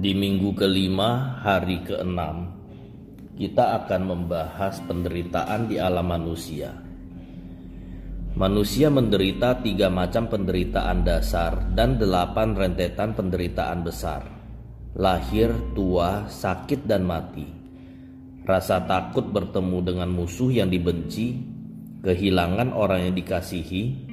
Di 0.00 0.16
minggu 0.16 0.56
kelima, 0.56 1.44
hari 1.44 1.84
keenam, 1.84 2.48
kita 3.36 3.84
akan 3.84 4.08
membahas 4.08 4.80
penderitaan 4.88 5.68
di 5.68 5.76
alam 5.76 6.08
manusia. 6.08 6.72
Manusia 8.32 8.88
menderita 8.88 9.60
tiga 9.60 9.92
macam 9.92 10.24
penderitaan 10.32 11.04
dasar 11.04 11.76
dan 11.76 12.00
delapan 12.00 12.56
rentetan 12.56 13.12
penderitaan 13.12 13.84
besar. 13.84 14.24
Lahir, 14.96 15.52
tua, 15.76 16.24
sakit, 16.32 16.88
dan 16.88 17.04
mati. 17.04 17.44
Rasa 18.48 18.80
takut 18.88 19.28
bertemu 19.28 19.84
dengan 19.84 20.08
musuh 20.08 20.48
yang 20.48 20.72
dibenci, 20.72 21.44
kehilangan 22.00 22.72
orang 22.72 23.12
yang 23.12 23.14
dikasihi, 23.20 24.08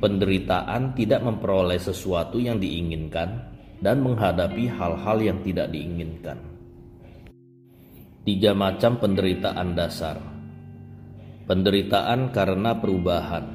penderitaan 0.00 0.96
tidak 0.96 1.20
memperoleh 1.20 1.76
sesuatu 1.76 2.40
yang 2.40 2.56
diinginkan, 2.56 3.55
dan 3.80 4.00
menghadapi 4.00 4.68
hal-hal 4.72 5.18
yang 5.20 5.38
tidak 5.44 5.68
diinginkan. 5.72 6.38
Tiga 8.26 8.52
macam 8.56 8.98
penderitaan 8.98 9.78
dasar: 9.78 10.18
penderitaan 11.46 12.34
karena 12.34 12.74
perubahan. 12.74 13.46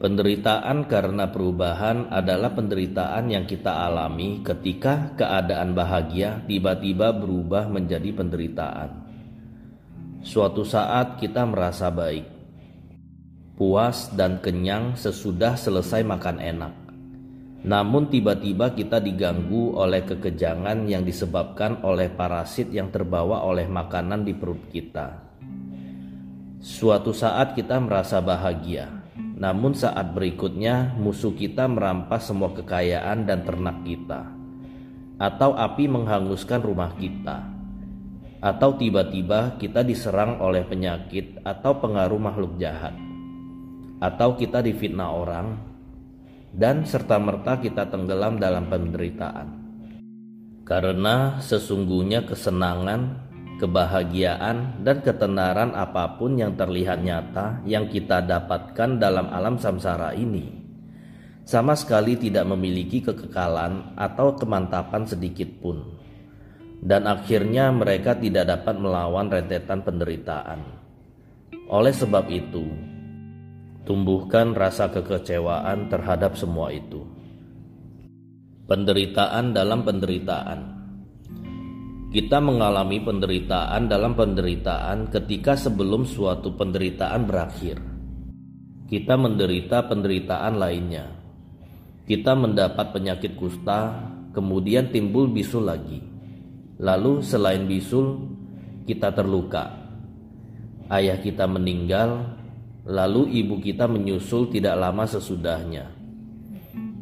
Penderitaan 0.00 0.88
karena 0.88 1.28
perubahan 1.28 2.08
adalah 2.08 2.56
penderitaan 2.56 3.28
yang 3.28 3.44
kita 3.44 3.84
alami 3.84 4.40
ketika 4.40 5.12
keadaan 5.12 5.76
bahagia 5.76 6.40
tiba-tiba 6.48 7.12
berubah 7.12 7.68
menjadi 7.68 8.08
penderitaan. 8.16 8.96
Suatu 10.24 10.64
saat 10.64 11.20
kita 11.20 11.44
merasa 11.44 11.92
baik, 11.92 12.24
puas, 13.60 14.08
dan 14.16 14.40
kenyang 14.40 14.96
sesudah 14.96 15.60
selesai 15.60 16.00
makan 16.00 16.40
enak 16.40 16.79
namun 17.60 18.08
tiba-tiba 18.08 18.72
kita 18.72 19.04
diganggu 19.04 19.76
oleh 19.76 20.00
kekejangan 20.08 20.88
yang 20.88 21.04
disebabkan 21.04 21.84
oleh 21.84 22.08
parasit 22.08 22.72
yang 22.72 22.88
terbawa 22.88 23.44
oleh 23.44 23.68
makanan 23.68 24.24
di 24.24 24.32
perut 24.32 24.72
kita. 24.72 25.20
Suatu 26.60 27.12
saat 27.12 27.52
kita 27.52 27.76
merasa 27.80 28.24
bahagia, 28.24 28.88
namun 29.36 29.76
saat 29.76 30.12
berikutnya 30.16 30.96
musuh 30.96 31.36
kita 31.36 31.68
merampas 31.68 32.32
semua 32.32 32.52
kekayaan 32.56 33.28
dan 33.28 33.44
ternak 33.44 33.84
kita. 33.84 34.28
Atau 35.20 35.52
api 35.52 35.84
menghanguskan 35.84 36.64
rumah 36.64 36.96
kita. 36.96 37.44
Atau 38.40 38.80
tiba-tiba 38.80 39.60
kita 39.60 39.84
diserang 39.84 40.40
oleh 40.40 40.64
penyakit 40.64 41.44
atau 41.44 41.76
pengaruh 41.76 42.16
makhluk 42.16 42.56
jahat. 42.56 42.96
Atau 44.00 44.40
kita 44.40 44.64
difitnah 44.64 45.12
orang 45.12 45.69
dan 46.50 46.82
serta-merta 46.86 47.58
kita 47.62 47.88
tenggelam 47.88 48.38
dalam 48.38 48.66
penderitaan. 48.66 49.48
Karena 50.66 51.42
sesungguhnya 51.42 52.26
kesenangan, 52.26 53.30
kebahagiaan, 53.58 54.82
dan 54.86 55.02
ketenaran 55.02 55.74
apa 55.74 56.18
pun 56.18 56.38
yang 56.38 56.54
terlihat 56.54 57.02
nyata 57.02 57.62
yang 57.66 57.90
kita 57.90 58.22
dapatkan 58.22 59.02
dalam 59.02 59.26
alam 59.34 59.58
samsara 59.58 60.14
ini 60.14 60.60
sama 61.50 61.74
sekali 61.74 62.14
tidak 62.14 62.46
memiliki 62.46 63.02
kekekalan 63.02 63.98
atau 63.98 64.38
kemantapan 64.38 65.02
sedikit 65.02 65.50
pun. 65.58 65.82
Dan 66.78 67.10
akhirnya 67.10 67.74
mereka 67.74 68.14
tidak 68.14 68.46
dapat 68.46 68.78
melawan 68.78 69.26
rentetan 69.26 69.82
penderitaan. 69.82 70.62
Oleh 71.66 71.90
sebab 71.90 72.30
itu, 72.30 72.70
tumbuhkan 73.84 74.52
rasa 74.52 74.92
kekecewaan 74.92 75.88
terhadap 75.88 76.36
semua 76.36 76.70
itu. 76.74 77.04
Penderitaan 78.70 79.50
dalam 79.50 79.82
penderitaan. 79.82 80.60
Kita 82.10 82.42
mengalami 82.42 82.98
penderitaan 83.02 83.86
dalam 83.86 84.18
penderitaan 84.18 85.10
ketika 85.14 85.54
sebelum 85.54 86.06
suatu 86.06 86.54
penderitaan 86.58 87.22
berakhir. 87.26 87.78
Kita 88.90 89.14
menderita 89.14 89.86
penderitaan 89.86 90.58
lainnya. 90.58 91.06
Kita 92.10 92.34
mendapat 92.34 92.90
penyakit 92.90 93.38
kusta, 93.38 94.10
kemudian 94.34 94.90
timbul 94.90 95.30
bisul 95.30 95.70
lagi. 95.70 96.02
Lalu 96.82 97.22
selain 97.22 97.70
bisul, 97.70 98.26
kita 98.90 99.14
terluka. 99.14 99.70
Ayah 100.90 101.22
kita 101.22 101.46
meninggal, 101.46 102.39
Lalu 102.88 103.44
ibu 103.44 103.60
kita 103.60 103.84
menyusul 103.84 104.48
tidak 104.48 104.80
lama 104.80 105.04
sesudahnya. 105.04 105.92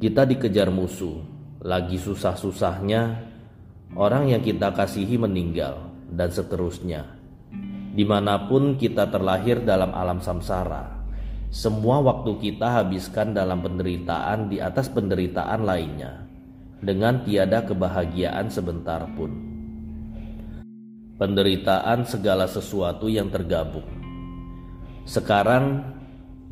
Kita 0.02 0.26
dikejar 0.26 0.74
musuh, 0.74 1.22
lagi 1.62 1.98
susah-susahnya 1.98 3.02
orang 3.94 4.30
yang 4.34 4.42
kita 4.42 4.74
kasihi 4.74 5.14
meninggal, 5.14 5.90
dan 6.10 6.34
seterusnya. 6.34 7.06
Di 7.94 8.02
mana 8.06 8.46
pun 8.50 8.78
kita 8.78 9.10
terlahir 9.10 9.62
dalam 9.62 9.94
alam 9.94 10.18
samsara, 10.18 11.02
semua 11.50 12.02
waktu 12.02 12.38
kita 12.42 12.82
habiskan 12.82 13.34
dalam 13.34 13.62
penderitaan 13.62 14.50
di 14.50 14.58
atas 14.58 14.90
penderitaan 14.90 15.62
lainnya, 15.62 16.26
dengan 16.82 17.22
tiada 17.22 17.62
kebahagiaan 17.66 18.50
sebentar 18.50 19.02
pun. 19.14 19.30
Penderitaan 21.18 22.06
segala 22.06 22.46
sesuatu 22.46 23.10
yang 23.10 23.26
tergabung 23.34 24.07
sekarang 25.08 25.88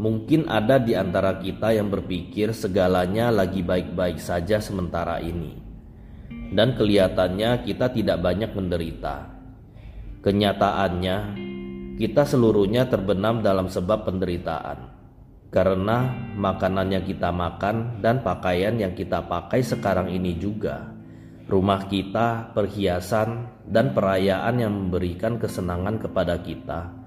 mungkin 0.00 0.48
ada 0.48 0.80
di 0.80 0.96
antara 0.96 1.36
kita 1.36 1.76
yang 1.76 1.92
berpikir 1.92 2.56
segalanya 2.56 3.28
lagi 3.28 3.60
baik-baik 3.60 4.16
saja 4.16 4.64
sementara 4.64 5.20
ini. 5.20 5.60
Dan 6.56 6.72
kelihatannya 6.72 7.68
kita 7.68 7.92
tidak 7.92 8.16
banyak 8.24 8.56
menderita. 8.56 9.28
Kenyataannya, 10.24 11.16
kita 12.00 12.22
seluruhnya 12.24 12.88
terbenam 12.88 13.44
dalam 13.44 13.68
sebab 13.68 14.08
penderitaan. 14.08 14.88
Karena 15.52 16.08
makanan 16.32 16.96
yang 16.96 17.04
kita 17.04 17.28
makan 17.28 18.00
dan 18.00 18.24
pakaian 18.24 18.80
yang 18.80 18.96
kita 18.96 19.20
pakai 19.28 19.60
sekarang 19.60 20.08
ini 20.08 20.32
juga 20.40 20.96
rumah 21.46 21.86
kita, 21.86 22.56
perhiasan, 22.56 23.62
dan 23.68 23.94
perayaan 23.94 24.58
yang 24.58 24.72
memberikan 24.74 25.38
kesenangan 25.38 26.02
kepada 26.02 26.42
kita 26.42 27.05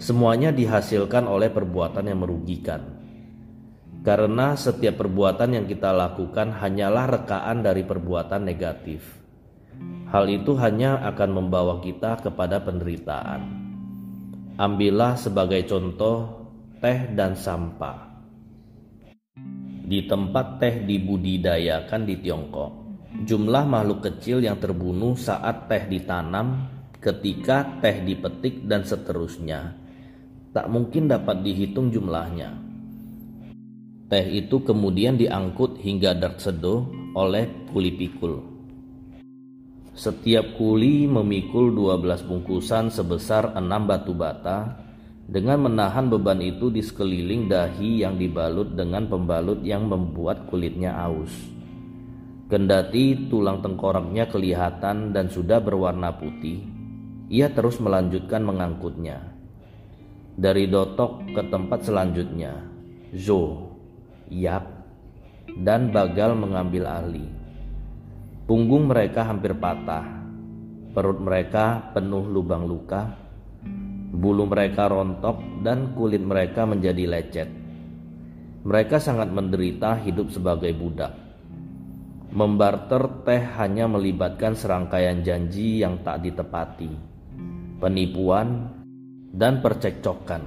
Semuanya 0.00 0.48
dihasilkan 0.48 1.28
oleh 1.28 1.52
perbuatan 1.52 2.08
yang 2.08 2.24
merugikan. 2.24 2.80
Karena 4.00 4.56
setiap 4.56 4.96
perbuatan 4.96 5.60
yang 5.60 5.68
kita 5.68 5.92
lakukan 5.92 6.56
hanyalah 6.56 7.20
rekaan 7.20 7.60
dari 7.60 7.84
perbuatan 7.84 8.40
negatif. 8.40 9.04
Hal 10.08 10.24
itu 10.32 10.56
hanya 10.56 11.04
akan 11.04 11.44
membawa 11.44 11.84
kita 11.84 12.16
kepada 12.16 12.64
penderitaan. 12.64 13.60
Ambillah 14.56 15.20
sebagai 15.20 15.68
contoh 15.68 16.48
teh 16.80 17.12
dan 17.12 17.36
sampah. 17.36 18.24
Di 19.84 20.08
tempat 20.08 20.64
teh 20.64 20.80
dibudidayakan 20.80 22.08
di 22.08 22.16
Tiongkok, 22.24 22.72
jumlah 23.28 23.68
makhluk 23.68 24.00
kecil 24.08 24.40
yang 24.40 24.56
terbunuh 24.56 25.12
saat 25.12 25.68
teh 25.68 25.84
ditanam, 25.92 26.72
ketika 27.04 27.84
teh 27.84 28.00
dipetik, 28.00 28.64
dan 28.64 28.80
seterusnya 28.80 29.89
tak 30.50 30.66
mungkin 30.66 31.06
dapat 31.06 31.46
dihitung 31.46 31.94
jumlahnya. 31.94 32.58
Teh 34.10 34.26
itu 34.26 34.66
kemudian 34.66 35.14
diangkut 35.14 35.78
hingga 35.78 36.18
Dartsedo 36.18 36.90
oleh 37.14 37.70
kuli 37.70 37.94
pikul. 37.94 38.42
Setiap 39.94 40.58
kuli 40.58 41.06
memikul 41.06 41.70
12 41.70 42.26
bungkusan 42.26 42.90
sebesar 42.90 43.54
6 43.54 43.62
batu 43.86 44.10
bata 44.10 44.82
dengan 45.30 45.70
menahan 45.70 46.10
beban 46.10 46.42
itu 46.42 46.74
di 46.74 46.82
sekeliling 46.82 47.46
dahi 47.46 48.02
yang 48.02 48.18
dibalut 48.18 48.74
dengan 48.74 49.06
pembalut 49.06 49.62
yang 49.62 49.86
membuat 49.86 50.50
kulitnya 50.50 50.90
aus. 51.06 51.30
Kendati 52.50 53.30
tulang 53.30 53.62
tengkoraknya 53.62 54.26
kelihatan 54.26 55.14
dan 55.14 55.30
sudah 55.30 55.62
berwarna 55.62 56.10
putih, 56.18 56.66
ia 57.30 57.46
terus 57.54 57.78
melanjutkan 57.78 58.42
mengangkutnya 58.42 59.29
dari 60.40 60.64
dotok 60.72 61.36
ke 61.36 61.42
tempat 61.52 61.84
selanjutnya. 61.84 62.56
Zo, 63.12 63.68
Yap, 64.32 64.64
dan 65.60 65.92
Bagal 65.92 66.32
mengambil 66.32 66.88
alih. 66.88 67.28
Punggung 68.48 68.88
mereka 68.88 69.28
hampir 69.28 69.52
patah, 69.52 70.24
perut 70.96 71.20
mereka 71.20 71.92
penuh 71.92 72.24
lubang 72.24 72.64
luka, 72.64 73.12
bulu 74.16 74.48
mereka 74.48 74.88
rontok, 74.88 75.60
dan 75.60 75.92
kulit 75.92 76.24
mereka 76.24 76.64
menjadi 76.64 77.04
lecet. 77.04 77.48
Mereka 78.64 78.96
sangat 78.96 79.28
menderita 79.28 80.00
hidup 80.00 80.32
sebagai 80.32 80.72
budak. 80.72 81.12
Membarter 82.32 83.26
teh 83.28 83.42
hanya 83.60 83.90
melibatkan 83.90 84.56
serangkaian 84.56 85.20
janji 85.20 85.82
yang 85.82 86.00
tak 86.00 86.22
ditepati, 86.22 86.90
penipuan, 87.82 88.79
dan 89.30 89.62
percekcokan. 89.62 90.42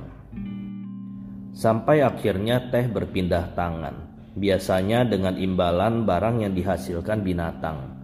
Sampai 1.55 2.03
akhirnya 2.03 2.67
teh 2.67 2.89
berpindah 2.91 3.55
tangan, 3.55 3.95
biasanya 4.35 5.07
dengan 5.07 5.39
imbalan 5.39 6.03
barang 6.03 6.43
yang 6.43 6.53
dihasilkan 6.53 7.23
binatang. 7.23 7.95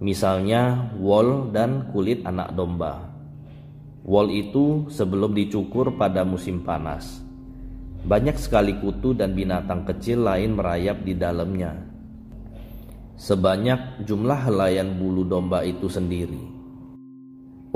Misalnya 0.00 0.92
wol 0.96 1.52
dan 1.52 1.92
kulit 1.92 2.24
anak 2.24 2.52
domba. 2.56 3.12
Wol 4.06 4.30
itu 4.32 4.86
sebelum 4.88 5.34
dicukur 5.34 5.98
pada 5.98 6.22
musim 6.22 6.62
panas. 6.62 7.20
Banyak 8.06 8.38
sekali 8.38 8.78
kutu 8.78 9.18
dan 9.18 9.34
binatang 9.34 9.82
kecil 9.82 10.22
lain 10.22 10.54
merayap 10.54 11.02
di 11.02 11.18
dalamnya. 11.18 11.74
Sebanyak 13.18 14.06
jumlah 14.06 14.46
helayan 14.46 14.94
bulu 14.94 15.26
domba 15.26 15.66
itu 15.66 15.90
sendiri. 15.90 16.55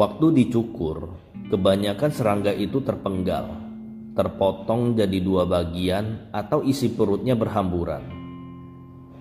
Waktu 0.00 0.32
dicukur, 0.32 1.12
kebanyakan 1.52 2.08
serangga 2.08 2.56
itu 2.56 2.80
terpenggal, 2.80 3.52
terpotong 4.16 4.96
jadi 4.96 5.20
dua 5.20 5.44
bagian 5.44 6.32
atau 6.32 6.64
isi 6.64 6.88
perutnya 6.88 7.36
berhamburan. 7.36 8.00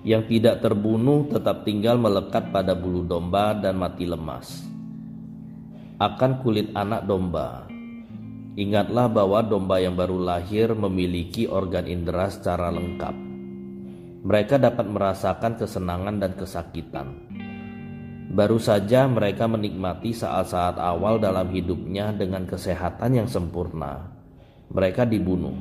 Yang 0.08 0.40
tidak 0.40 0.64
terbunuh 0.64 1.28
tetap 1.28 1.68
tinggal 1.68 2.00
melekat 2.00 2.56
pada 2.56 2.80
bulu 2.80 3.04
domba 3.04 3.52
dan 3.60 3.76
mati 3.76 4.08
lemas 4.08 4.72
akan 6.00 6.40
kulit 6.40 6.72
anak 6.72 7.04
domba. 7.04 7.68
Ingatlah 8.56 9.12
bahwa 9.12 9.44
domba 9.44 9.84
yang 9.84 10.00
baru 10.00 10.16
lahir 10.16 10.72
memiliki 10.72 11.44
organ 11.44 11.92
indera 11.92 12.32
secara 12.32 12.72
lengkap. 12.72 13.16
Mereka 14.24 14.56
dapat 14.64 14.88
merasakan 14.88 15.60
kesenangan 15.60 16.24
dan 16.24 16.40
kesakitan. 16.40 17.29
Baru 18.30 18.62
saja 18.62 19.10
mereka 19.10 19.50
menikmati 19.50 20.14
saat-saat 20.14 20.78
awal 20.78 21.18
dalam 21.18 21.50
hidupnya 21.50 22.14
dengan 22.14 22.46
kesehatan 22.46 23.18
yang 23.18 23.26
sempurna. 23.26 24.06
Mereka 24.70 25.10
dibunuh. 25.10 25.58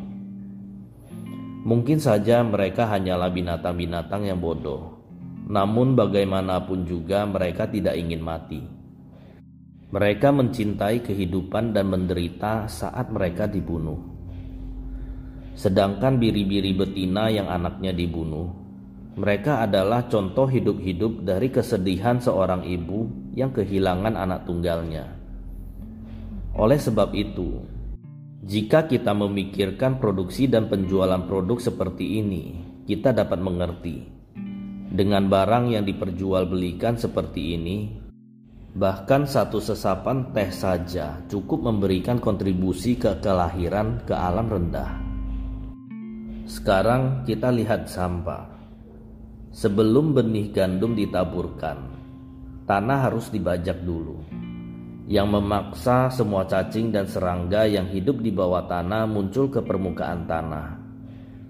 Mungkin 1.64 1.96
saja 1.96 2.44
mereka 2.44 2.84
hanyalah 2.92 3.32
binatang-binatang 3.32 4.28
yang 4.28 4.36
bodoh, 4.36 5.00
namun 5.48 5.96
bagaimanapun 5.96 6.84
juga 6.84 7.24
mereka 7.24 7.64
tidak 7.72 7.96
ingin 7.96 8.20
mati. 8.20 8.60
Mereka 9.88 10.28
mencintai 10.28 11.00
kehidupan 11.00 11.72
dan 11.72 11.88
menderita 11.88 12.68
saat 12.68 13.08
mereka 13.08 13.48
dibunuh. 13.48 13.96
Sedangkan 15.56 16.20
biri-biri 16.20 16.76
betina 16.76 17.32
yang 17.32 17.48
anaknya 17.48 17.96
dibunuh, 17.96 18.67
mereka 19.18 19.66
adalah 19.66 20.06
contoh 20.06 20.46
hidup-hidup 20.46 21.26
dari 21.26 21.50
kesedihan 21.50 22.22
seorang 22.22 22.62
ibu 22.62 23.10
yang 23.34 23.50
kehilangan 23.50 24.14
anak 24.14 24.46
tunggalnya. 24.46 25.10
Oleh 26.54 26.78
sebab 26.78 27.10
itu, 27.18 27.66
jika 28.46 28.86
kita 28.86 29.10
memikirkan 29.10 29.98
produksi 29.98 30.46
dan 30.46 30.70
penjualan 30.70 31.26
produk 31.26 31.58
seperti 31.58 32.22
ini, 32.22 32.44
kita 32.86 33.10
dapat 33.10 33.42
mengerti. 33.42 34.06
Dengan 34.88 35.26
barang 35.26 35.74
yang 35.74 35.84
diperjualbelikan 35.84 36.96
seperti 36.96 37.58
ini, 37.58 37.78
Bahkan 38.78 39.26
satu 39.26 39.58
sesapan 39.58 40.30
teh 40.30 40.54
saja 40.54 41.18
cukup 41.26 41.66
memberikan 41.66 42.22
kontribusi 42.22 42.94
ke 42.94 43.16
kelahiran 43.18 43.98
ke 44.06 44.14
alam 44.14 44.46
rendah. 44.46 44.92
Sekarang 46.46 47.24
kita 47.26 47.48
lihat 47.48 47.90
sampah. 47.90 48.57
Sebelum 49.58 50.14
benih 50.14 50.54
gandum 50.54 50.94
ditaburkan, 50.94 51.82
tanah 52.62 53.10
harus 53.10 53.26
dibajak 53.26 53.82
dulu. 53.82 54.22
Yang 55.10 55.28
memaksa 55.34 56.14
semua 56.14 56.46
cacing 56.46 56.94
dan 56.94 57.10
serangga 57.10 57.66
yang 57.66 57.90
hidup 57.90 58.22
di 58.22 58.30
bawah 58.30 58.70
tanah 58.70 59.10
muncul 59.10 59.50
ke 59.50 59.58
permukaan 59.58 60.30
tanah 60.30 60.78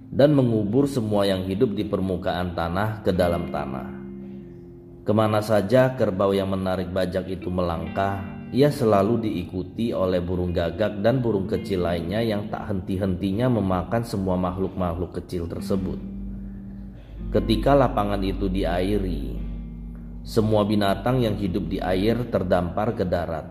dan 0.08 0.32
mengubur 0.32 0.88
semua 0.88 1.28
yang 1.28 1.44
hidup 1.44 1.76
di 1.76 1.84
permukaan 1.84 2.56
tanah 2.56 3.04
ke 3.04 3.12
dalam 3.12 3.52
tanah. 3.52 3.92
Ke 5.04 5.12
mana 5.12 5.44
saja 5.44 5.92
kerbau 5.92 6.32
yang 6.32 6.48
menarik 6.48 6.88
bajak 6.88 7.28
itu 7.28 7.52
melangkah, 7.52 8.24
ia 8.56 8.72
selalu 8.72 9.28
diikuti 9.28 9.92
oleh 9.92 10.24
burung 10.24 10.56
gagak 10.56 11.04
dan 11.04 11.20
burung 11.20 11.44
kecil 11.44 11.84
lainnya 11.84 12.24
yang 12.24 12.48
tak 12.48 12.72
henti-hentinya 12.72 13.52
memakan 13.52 14.00
semua 14.00 14.40
makhluk-makhluk 14.40 15.12
kecil 15.20 15.44
tersebut. 15.44 16.17
Ketika 17.28 17.76
lapangan 17.76 18.24
itu 18.24 18.48
diairi, 18.48 19.36
semua 20.24 20.64
binatang 20.64 21.20
yang 21.20 21.36
hidup 21.36 21.68
di 21.68 21.76
air 21.76 22.28
terdampar 22.32 22.96
ke 22.96 23.04
darat, 23.04 23.44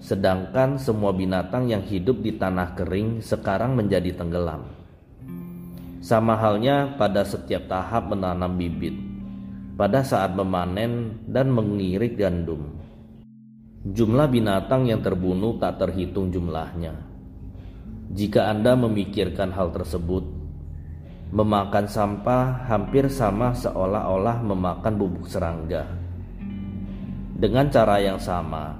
sedangkan 0.00 0.76
semua 0.76 1.16
binatang 1.16 1.68
yang 1.68 1.80
hidup 1.80 2.20
di 2.20 2.36
tanah 2.36 2.76
kering 2.76 3.24
sekarang 3.24 3.76
menjadi 3.76 4.12
tenggelam. 4.12 4.68
Sama 6.04 6.36
halnya 6.36 7.00
pada 7.00 7.24
setiap 7.24 7.64
tahap 7.64 8.12
menanam 8.12 8.60
bibit 8.60 9.14
pada 9.74 10.06
saat 10.06 10.38
memanen 10.38 11.18
dan 11.26 11.50
mengirik 11.50 12.14
gandum. 12.14 12.78
Jumlah 13.84 14.30
binatang 14.30 14.88
yang 14.88 15.02
terbunuh 15.02 15.58
tak 15.58 15.82
terhitung 15.82 16.30
jumlahnya. 16.30 16.94
Jika 18.14 18.48
Anda 18.48 18.78
memikirkan 18.78 19.50
hal 19.52 19.74
tersebut, 19.74 20.24
memakan 21.34 21.90
sampah 21.90 22.70
hampir 22.70 23.10
sama 23.10 23.50
seolah-olah 23.58 24.38
memakan 24.46 24.94
bubuk 24.94 25.26
serangga. 25.26 25.82
Dengan 27.34 27.66
cara 27.74 27.98
yang 27.98 28.22
sama, 28.22 28.78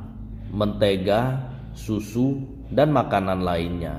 mentega, 0.54 1.50
susu, 1.74 2.38
dan 2.70 2.94
makanan 2.94 3.42
lainnya, 3.42 3.98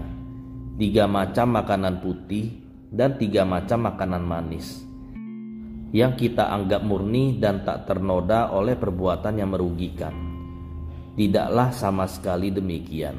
tiga 0.79 1.03
macam 1.03 1.59
makanan 1.59 1.99
putih 1.99 2.55
dan 2.95 3.19
tiga 3.19 3.43
macam 3.43 3.91
makanan 3.91 4.23
manis 4.23 4.87
yang 5.91 6.15
kita 6.15 6.51
anggap 6.51 6.83
murni 6.83 7.39
dan 7.39 7.63
tak 7.63 7.87
ternoda 7.87 8.51
oleh 8.55 8.75
perbuatan 8.75 9.35
yang 9.39 9.51
merugikan. 9.51 10.11
Tidaklah 11.15 11.71
sama 11.71 12.03
sekali 12.03 12.51
demikian. 12.51 13.15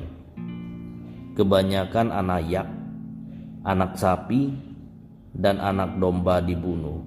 Kebanyakan 1.32 2.12
anak 2.12 2.42
yak, 2.48 2.68
anak 3.64 3.96
sapi, 3.96 4.65
dan 5.36 5.60
anak 5.60 6.00
domba 6.00 6.40
dibunuh. 6.40 7.04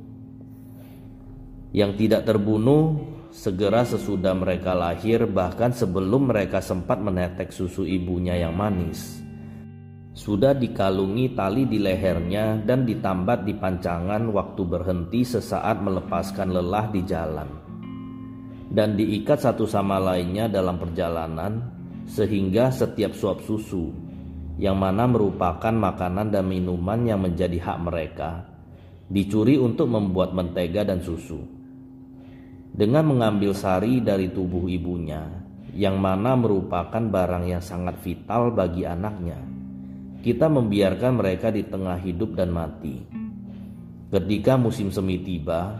Yang 1.73 2.05
tidak 2.05 2.29
terbunuh 2.29 3.01
segera 3.33 3.81
sesudah 3.81 4.37
mereka 4.37 4.77
lahir, 4.77 5.25
bahkan 5.25 5.73
sebelum 5.73 6.29
mereka 6.29 6.61
sempat 6.61 7.01
menetek 7.01 7.49
susu 7.49 7.81
ibunya 7.85 8.37
yang 8.37 8.53
manis 8.53 9.19
sudah 10.19 10.51
dikalungi 10.51 11.31
tali 11.31 11.63
di 11.63 11.79
lehernya 11.79 12.59
dan 12.67 12.83
ditambat 12.83 13.47
di 13.47 13.55
pancangan 13.55 14.27
waktu 14.35 14.61
berhenti 14.67 15.23
sesaat 15.23 15.79
melepaskan 15.79 16.51
lelah 16.51 16.91
di 16.91 17.01
jalan 17.07 17.47
dan 18.67 18.99
diikat 18.99 19.39
satu 19.39 19.63
sama 19.63 19.95
lainnya 19.95 20.51
dalam 20.51 20.75
perjalanan 20.75 21.71
sehingga 22.03 22.67
setiap 22.67 23.15
suap 23.15 23.39
susu 23.47 23.95
yang 24.59 24.75
mana 24.75 25.07
merupakan 25.07 25.71
makanan 25.71 26.35
dan 26.35 26.43
minuman 26.45 27.07
yang 27.07 27.23
menjadi 27.23 27.57
hak 27.63 27.79
mereka 27.79 28.43
dicuri 29.07 29.55
untuk 29.55 29.87
membuat 29.87 30.35
mentega 30.35 30.83
dan 30.83 30.99
susu 30.99 31.39
dengan 32.75 33.07
mengambil 33.07 33.55
sari 33.55 34.03
dari 34.03 34.29
tubuh 34.29 34.67
ibunya 34.67 35.23
yang 35.73 35.97
mana 35.97 36.35
merupakan 36.35 37.01
barang 37.01 37.47
yang 37.47 37.63
sangat 37.63 37.97
vital 38.03 38.51
bagi 38.51 38.83
anaknya 38.83 39.49
kita 40.19 40.51
membiarkan 40.51 41.15
mereka 41.15 41.47
di 41.47 41.63
tengah 41.63 41.95
hidup 41.95 42.35
dan 42.35 42.51
mati. 42.51 42.99
Ketika 44.11 44.59
musim 44.59 44.91
semi 44.91 45.21
tiba, 45.23 45.79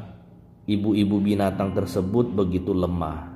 ibu-ibu 0.64 1.20
binatang 1.20 1.76
tersebut 1.76 2.32
begitu 2.32 2.72
lemah 2.72 3.36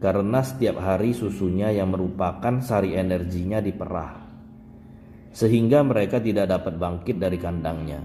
karena 0.00 0.40
setiap 0.42 0.80
hari 0.80 1.12
susunya 1.12 1.70
yang 1.70 1.92
merupakan 1.92 2.58
sari 2.64 2.96
energinya 2.96 3.60
diperah, 3.60 4.29
sehingga 5.30 5.82
mereka 5.86 6.18
tidak 6.18 6.50
dapat 6.50 6.78
bangkit 6.78 7.16
dari 7.18 7.38
kandangnya. 7.38 8.02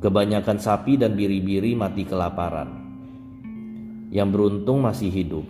Kebanyakan 0.00 0.58
sapi 0.60 1.00
dan 1.00 1.16
biri-biri 1.16 1.72
mati 1.72 2.04
kelaparan. 2.04 2.84
Yang 4.12 4.28
beruntung 4.32 4.84
masih 4.84 5.08
hidup, 5.08 5.46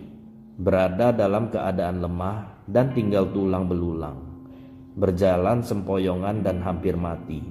berada 0.57 1.11
dalam 1.13 1.51
keadaan 1.51 1.99
lemah 2.01 2.65
dan 2.65 2.95
tinggal 2.95 3.29
tulang 3.29 3.67
belulang 3.67 4.27
berjalan 4.97 5.61
sempoyongan 5.61 6.41
dan 6.41 6.57
hampir 6.65 6.97
mati. 6.97 7.45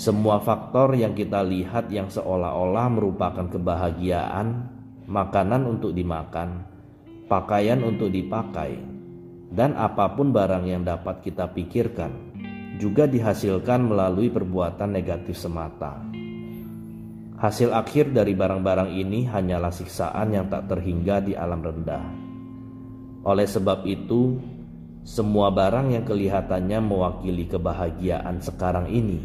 Semua 0.00 0.40
faktor 0.40 0.96
yang 0.96 1.12
kita 1.12 1.44
lihat 1.44 1.92
yang 1.92 2.08
seolah-olah 2.08 2.88
merupakan 2.88 3.44
kebahagiaan, 3.52 4.64
makanan 5.04 5.68
untuk 5.68 5.92
dimakan, 5.92 6.64
pakaian 7.28 7.84
untuk 7.84 8.08
dipakai, 8.08 8.80
dan 9.50 9.74
apa 9.74 10.14
pun 10.14 10.30
barang 10.30 10.62
yang 10.62 10.86
dapat 10.86 11.26
kita 11.26 11.50
pikirkan, 11.50 12.10
juga 12.78 13.10
dihasilkan 13.10 13.82
melalui 13.82 14.30
perbuatan 14.30 14.94
negatif 14.94 15.34
semata. 15.34 15.98
Hasil 17.40 17.74
akhir 17.74 18.14
dari 18.14 18.36
barang-barang 18.38 18.94
ini 18.94 19.26
hanyalah 19.26 19.74
siksaan 19.74 20.32
yang 20.32 20.46
tak 20.46 20.70
terhingga 20.70 21.18
di 21.24 21.34
alam 21.34 21.60
rendah. 21.60 22.06
Oleh 23.26 23.48
sebab 23.48 23.82
itu, 23.88 24.38
semua 25.02 25.50
barang 25.50 25.92
yang 25.92 26.04
kelihatannya 26.06 26.78
mewakili 26.84 27.48
kebahagiaan 27.48 28.38
sekarang 28.44 28.92
ini, 28.92 29.18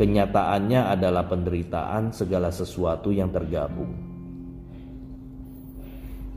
kenyataannya 0.00 0.90
adalah 0.90 1.28
penderitaan 1.28 2.10
segala 2.10 2.48
sesuatu 2.50 3.12
yang 3.12 3.28
tergabung. 3.30 4.10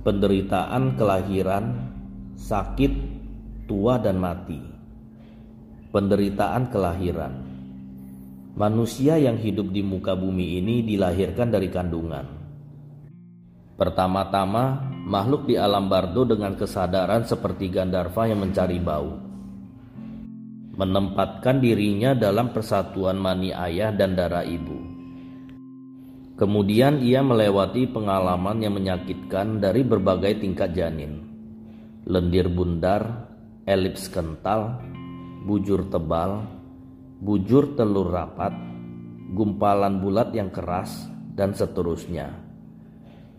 penderitaan 0.04 1.00
kelahiran, 1.00 1.93
sakit, 2.44 2.92
tua, 3.72 3.96
dan 4.04 4.20
mati. 4.20 4.60
Penderitaan 5.96 6.68
kelahiran 6.68 7.34
manusia 8.54 9.18
yang 9.18 9.40
hidup 9.40 9.74
di 9.74 9.82
muka 9.82 10.14
bumi 10.14 10.62
ini 10.62 10.86
dilahirkan 10.86 11.50
dari 11.50 11.70
kandungan. 11.74 12.26
Pertama-tama, 13.74 14.94
makhluk 15.10 15.50
di 15.50 15.58
alam 15.58 15.90
bardo 15.90 16.22
dengan 16.30 16.54
kesadaran 16.54 17.26
seperti 17.26 17.74
Gandharva 17.74 18.30
yang 18.30 18.46
mencari 18.46 18.78
bau. 18.78 19.18
Menempatkan 20.74 21.62
dirinya 21.62 22.14
dalam 22.14 22.54
persatuan 22.54 23.18
mani 23.18 23.54
ayah 23.54 23.94
dan 23.94 24.18
darah 24.18 24.42
ibu 24.42 24.94
Kemudian 26.34 26.98
ia 26.98 27.22
melewati 27.22 27.86
pengalaman 27.86 28.58
yang 28.58 28.74
menyakitkan 28.74 29.62
dari 29.62 29.86
berbagai 29.86 30.42
tingkat 30.42 30.74
janin. 30.74 31.33
Lendir 32.04 32.52
bundar, 32.52 33.32
elips 33.64 34.12
kental, 34.12 34.84
bujur 35.48 35.88
tebal, 35.88 36.44
bujur 37.24 37.80
telur 37.80 38.12
rapat, 38.12 38.52
gumpalan 39.32 40.04
bulat 40.04 40.36
yang 40.36 40.52
keras, 40.52 41.08
dan 41.32 41.56
seterusnya. 41.56 42.36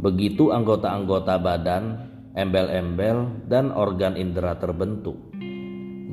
Begitu 0.00 0.48
anggota-anggota 0.48 1.36
badan, 1.36 1.84
embel-embel, 2.32 3.44
dan 3.44 3.68
organ 3.68 4.16
indera 4.16 4.56
terbentuk. 4.56 5.20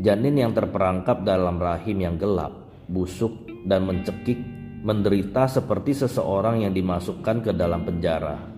Janin 0.03 0.35
yang 0.35 0.51
terperangkap 0.51 1.23
dalam 1.23 1.55
rahim 1.55 2.03
yang 2.03 2.19
gelap, 2.19 2.67
busuk, 2.91 3.47
dan 3.63 3.87
mencekik 3.87 4.37
menderita 4.83 5.47
seperti 5.47 6.03
seseorang 6.03 6.67
yang 6.67 6.75
dimasukkan 6.75 7.47
ke 7.47 7.51
dalam 7.55 7.87
penjara. 7.87 8.50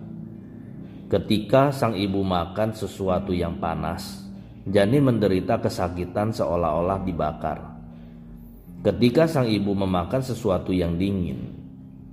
Ketika 1.14 1.70
sang 1.70 1.94
ibu 1.94 2.26
makan 2.26 2.74
sesuatu 2.74 3.30
yang 3.30 3.62
panas, 3.62 4.26
janin 4.66 5.06
menderita 5.06 5.62
kesakitan 5.62 6.34
seolah-olah 6.34 7.06
dibakar. 7.06 7.62
Ketika 8.82 9.30
sang 9.30 9.46
ibu 9.46 9.78
memakan 9.78 10.26
sesuatu 10.26 10.74
yang 10.74 10.98
dingin, 10.98 11.54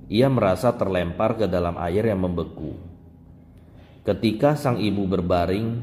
ia 0.06 0.30
merasa 0.30 0.78
terlempar 0.78 1.34
ke 1.34 1.50
dalam 1.50 1.82
air 1.82 2.14
yang 2.14 2.22
membeku. 2.22 2.78
Ketika 4.06 4.54
sang 4.54 4.78
ibu 4.78 5.10
berbaring, 5.10 5.82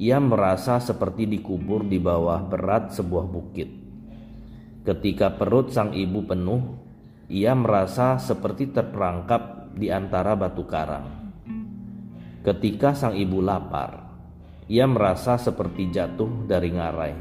ia 0.00 0.16
merasa 0.16 0.80
seperti 0.80 1.28
dikubur 1.28 1.84
di 1.84 2.00
bawah 2.00 2.48
berat 2.48 2.96
sebuah 2.96 3.28
bukit. 3.28 3.68
Ketika 4.88 5.36
perut 5.36 5.68
sang 5.68 5.92
ibu 5.92 6.24
penuh, 6.24 6.64
ia 7.28 7.52
merasa 7.52 8.16
seperti 8.16 8.72
terperangkap 8.72 9.68
di 9.76 9.92
antara 9.92 10.32
batu 10.32 10.64
karang. 10.64 11.27
Ketika 12.48 12.96
sang 12.96 13.12
ibu 13.12 13.44
lapar, 13.44 14.08
ia 14.72 14.88
merasa 14.88 15.36
seperti 15.36 15.92
jatuh 15.92 16.48
dari 16.48 16.72
ngarai. 16.72 17.12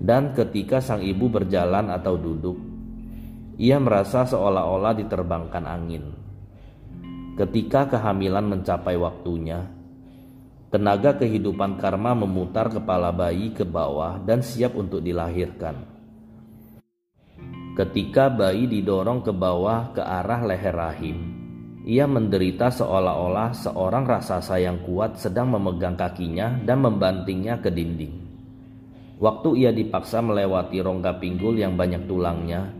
Dan 0.00 0.32
ketika 0.32 0.80
sang 0.80 1.04
ibu 1.04 1.28
berjalan 1.28 1.92
atau 1.92 2.16
duduk, 2.16 2.56
ia 3.60 3.76
merasa 3.76 4.24
seolah-olah 4.24 4.96
diterbangkan 4.96 5.68
angin. 5.68 6.08
Ketika 7.36 7.84
kehamilan 7.92 8.48
mencapai 8.48 8.96
waktunya, 8.96 9.68
tenaga 10.72 11.20
kehidupan 11.20 11.76
karma 11.76 12.16
memutar 12.16 12.72
kepala 12.72 13.12
bayi 13.12 13.52
ke 13.52 13.68
bawah 13.68 14.24
dan 14.24 14.40
siap 14.40 14.72
untuk 14.72 15.04
dilahirkan. 15.04 15.84
Ketika 17.76 18.32
bayi 18.32 18.72
didorong 18.72 19.20
ke 19.20 19.36
bawah 19.36 19.92
ke 19.92 20.00
arah 20.00 20.48
leher 20.48 20.72
rahim, 20.72 21.43
ia 21.84 22.08
menderita 22.08 22.72
seolah-olah 22.72 23.52
seorang 23.52 24.08
raksasa 24.08 24.56
yang 24.56 24.80
kuat 24.88 25.20
sedang 25.20 25.52
memegang 25.52 26.00
kakinya 26.00 26.56
dan 26.64 26.80
membantingnya 26.80 27.60
ke 27.60 27.68
dinding. 27.68 28.24
Waktu 29.20 29.48
ia 29.60 29.70
dipaksa 29.70 30.24
melewati 30.24 30.80
rongga 30.80 31.20
pinggul 31.20 31.60
yang 31.60 31.76
banyak 31.76 32.08
tulangnya, 32.08 32.72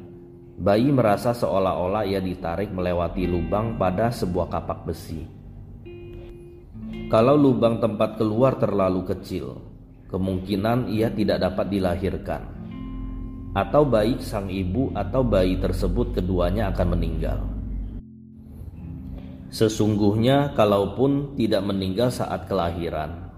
bayi 0.57 0.89
merasa 0.89 1.37
seolah-olah 1.37 2.09
ia 2.09 2.25
ditarik 2.25 2.73
melewati 2.73 3.29
lubang 3.29 3.77
pada 3.77 4.09
sebuah 4.09 4.49
kapak 4.49 4.89
besi. 4.89 5.21
Kalau 7.13 7.37
lubang 7.37 7.85
tempat 7.85 8.17
keluar 8.17 8.57
terlalu 8.57 9.05
kecil, 9.05 9.61
kemungkinan 10.09 10.89
ia 10.89 11.13
tidak 11.13 11.45
dapat 11.45 11.69
dilahirkan 11.69 12.43
atau 13.55 13.87
baik 13.87 14.19
sang 14.19 14.51
ibu 14.51 14.91
atau 14.99 15.23
bayi 15.23 15.61
tersebut 15.63 16.19
keduanya 16.19 16.75
akan 16.75 16.99
meninggal. 16.99 17.54
Sesungguhnya, 19.55 20.51
kalaupun 20.59 21.39
tidak 21.39 21.63
meninggal 21.63 22.11
saat 22.11 22.51
kelahiran, 22.51 23.31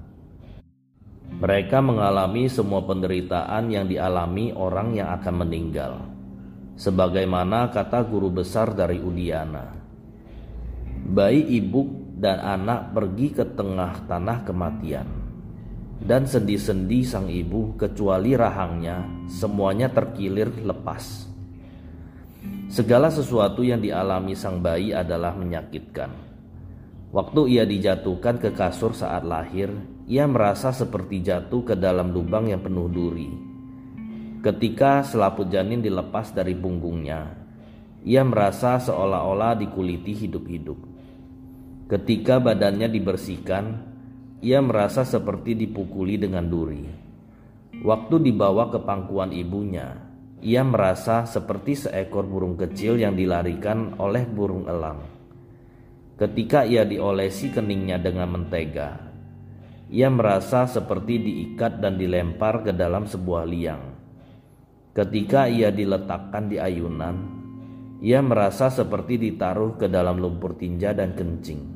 mereka 1.37 1.85
mengalami 1.85 2.49
semua 2.49 2.81
penderitaan 2.89 3.69
yang 3.69 3.85
dialami 3.85 4.49
orang 4.57 4.97
yang 4.97 5.13
akan 5.13 5.45
meninggal, 5.45 6.01
sebagaimana 6.81 7.69
kata 7.69 8.09
guru 8.09 8.33
besar 8.33 8.73
dari 8.73 8.97
Udiana. 8.97 9.77
Bayi 11.05 11.61
ibu 11.61 11.85
dan 12.17 12.41
anak 12.41 12.97
pergi 12.97 13.37
ke 13.37 13.45
tengah 13.53 14.09
tanah 14.09 14.41
kematian 14.49 15.09
dan 16.01 16.25
sendi-sendi 16.25 17.05
sang 17.05 17.29
ibu 17.29 17.77
kecuali 17.77 18.33
rahangnya 18.33 19.29
semuanya 19.29 19.93
terkilir 19.93 20.49
lepas. 20.65 21.36
Segala 22.67 23.09
sesuatu 23.09 23.65
yang 23.65 23.81
dialami 23.81 24.35
sang 24.35 24.61
bayi 24.61 24.91
adalah 24.93 25.33
menyakitkan. 25.39 26.11
Waktu 27.15 27.41
ia 27.57 27.65
dijatuhkan 27.65 28.43
ke 28.43 28.53
kasur 28.53 28.93
saat 28.93 29.25
lahir, 29.25 29.73
ia 30.05 30.29
merasa 30.29 30.71
seperti 30.71 31.25
jatuh 31.25 31.63
ke 31.67 31.75
dalam 31.75 32.13
lubang 32.13 32.51
yang 32.51 32.61
penuh 32.61 32.87
duri. 32.93 33.31
Ketika 34.45 35.03
selaput 35.03 35.51
janin 35.51 35.83
dilepas 35.83 36.31
dari 36.31 36.55
punggungnya, 36.55 37.35
ia 38.07 38.23
merasa 38.23 38.79
seolah-olah 38.79 39.59
dikuliti 39.59 40.15
hidup-hidup. 40.15 40.79
Ketika 41.91 42.39
badannya 42.39 42.87
dibersihkan, 42.87 43.65
ia 44.39 44.63
merasa 44.63 45.03
seperti 45.03 45.59
dipukuli 45.59 46.15
dengan 46.15 46.47
duri. 46.47 46.87
Waktu 47.83 48.23
dibawa 48.23 48.71
ke 48.71 48.79
pangkuan 48.87 49.35
ibunya, 49.35 50.06
ia 50.47 50.63
merasa 50.63 51.27
seperti 51.27 51.75
seekor 51.75 52.23
burung 52.23 52.55
kecil 52.55 52.95
yang 53.03 53.19
dilarikan 53.19 53.99
oleh 53.99 54.23
burung 54.23 54.71
elang. 54.71 55.03
Ketika 56.15 56.63
ia 56.63 56.87
diolesi 56.87 57.51
keningnya 57.51 57.99
dengan 57.99 58.31
mentega, 58.31 58.95
ia 59.91 60.07
merasa 60.07 60.71
seperti 60.71 61.19
diikat 61.19 61.83
dan 61.83 61.99
dilempar 61.99 62.63
ke 62.63 62.71
dalam 62.71 63.11
sebuah 63.11 63.43
liang. 63.43 63.83
Ketika 64.95 65.51
ia 65.51 65.75
diletakkan 65.75 66.47
di 66.47 66.63
ayunan, 66.63 67.17
ia 67.99 68.23
merasa 68.23 68.71
seperti 68.71 69.19
ditaruh 69.19 69.75
ke 69.75 69.91
dalam 69.91 70.23
lumpur 70.23 70.55
tinja 70.55 70.95
dan 70.95 71.19
kencing. 71.19 71.75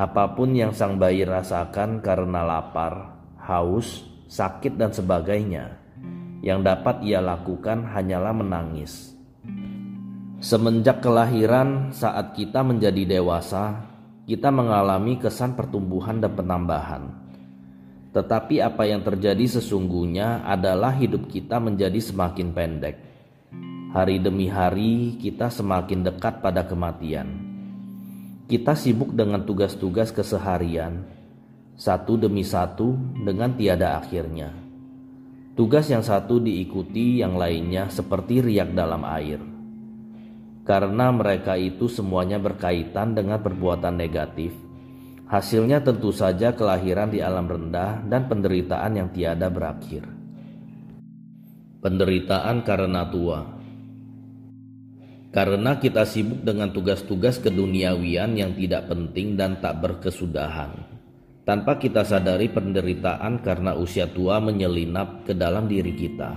Apa 0.00 0.32
pun 0.32 0.56
yang 0.56 0.72
sang 0.72 0.96
bayi 0.96 1.28
rasakan 1.28 2.00
karena 2.00 2.40
lapar, 2.40 3.20
haus, 3.36 4.00
sakit, 4.32 4.80
dan 4.80 4.96
sebagainya, 4.96 5.79
yang 6.40 6.64
dapat 6.64 7.04
ia 7.04 7.20
lakukan 7.20 7.84
hanyalah 7.88 8.32
menangis. 8.32 9.12
Semenjak 10.40 11.04
kelahiran, 11.04 11.92
saat 11.92 12.32
kita 12.32 12.64
menjadi 12.64 13.20
dewasa, 13.20 13.84
kita 14.24 14.48
mengalami 14.48 15.20
kesan 15.20 15.52
pertumbuhan 15.52 16.20
dan 16.20 16.32
penambahan. 16.32 17.04
Tetapi 18.10 18.64
apa 18.64 18.88
yang 18.88 19.04
terjadi 19.04 19.60
sesungguhnya 19.60 20.42
adalah 20.48 20.96
hidup 20.96 21.28
kita 21.28 21.60
menjadi 21.60 22.00
semakin 22.00 22.56
pendek. 22.56 22.96
Hari 23.92 24.16
demi 24.18 24.48
hari, 24.48 25.20
kita 25.20 25.52
semakin 25.52 26.08
dekat 26.08 26.40
pada 26.40 26.64
kematian 26.64 27.50
kita 28.50 28.74
sibuk 28.74 29.14
dengan 29.14 29.46
tugas-tugas 29.46 30.10
keseharian, 30.10 31.06
satu 31.78 32.18
demi 32.18 32.42
satu 32.42 32.98
dengan 33.22 33.54
tiada 33.54 33.94
akhirnya. 33.94 34.50
Tugas 35.60 35.92
yang 35.92 36.00
satu 36.00 36.40
diikuti 36.40 37.20
yang 37.20 37.36
lainnya 37.36 37.92
seperti 37.92 38.40
riak 38.40 38.72
dalam 38.72 39.04
air. 39.04 39.44
Karena 40.64 41.12
mereka 41.12 41.52
itu 41.60 41.84
semuanya 41.84 42.40
berkaitan 42.40 43.12
dengan 43.12 43.44
perbuatan 43.44 43.92
negatif, 43.92 44.56
hasilnya 45.28 45.84
tentu 45.84 46.16
saja 46.16 46.56
kelahiran 46.56 47.12
di 47.12 47.20
alam 47.20 47.44
rendah 47.44 48.00
dan 48.08 48.24
penderitaan 48.24 49.04
yang 49.04 49.12
tiada 49.12 49.52
berakhir. 49.52 50.08
Penderitaan 51.84 52.64
karena 52.64 53.04
tua 53.12 53.60
karena 55.28 55.76
kita 55.76 56.08
sibuk 56.08 56.40
dengan 56.40 56.72
tugas-tugas 56.72 57.36
keduniawian 57.36 58.32
yang 58.32 58.56
tidak 58.56 58.88
penting 58.88 59.36
dan 59.36 59.60
tak 59.60 59.76
berkesudahan. 59.84 60.89
Tanpa 61.50 61.82
kita 61.82 62.06
sadari 62.06 62.46
penderitaan 62.46 63.42
karena 63.42 63.74
usia 63.74 64.06
tua 64.06 64.38
menyelinap 64.38 65.26
ke 65.26 65.34
dalam 65.34 65.66
diri 65.66 65.90
kita. 65.98 66.30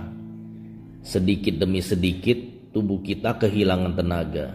Sedikit 1.06 1.54
demi 1.54 1.78
sedikit 1.78 2.34
tubuh 2.74 2.98
kita 2.98 3.38
kehilangan 3.38 3.94
tenaga. 3.94 4.50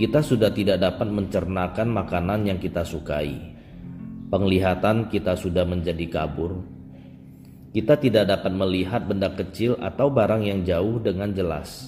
Kita 0.00 0.24
sudah 0.24 0.48
tidak 0.48 0.80
dapat 0.80 1.12
mencernakan 1.12 1.92
makanan 1.92 2.48
yang 2.48 2.56
kita 2.56 2.88
sukai. 2.88 3.36
Penglihatan 4.32 5.12
kita 5.12 5.36
sudah 5.36 5.68
menjadi 5.68 6.08
kabur. 6.08 6.56
Kita 7.76 8.00
tidak 8.00 8.32
dapat 8.32 8.56
melihat 8.56 9.04
benda 9.04 9.28
kecil 9.28 9.76
atau 9.76 10.08
barang 10.08 10.40
yang 10.40 10.64
jauh 10.64 11.04
dengan 11.04 11.36
jelas. 11.36 11.84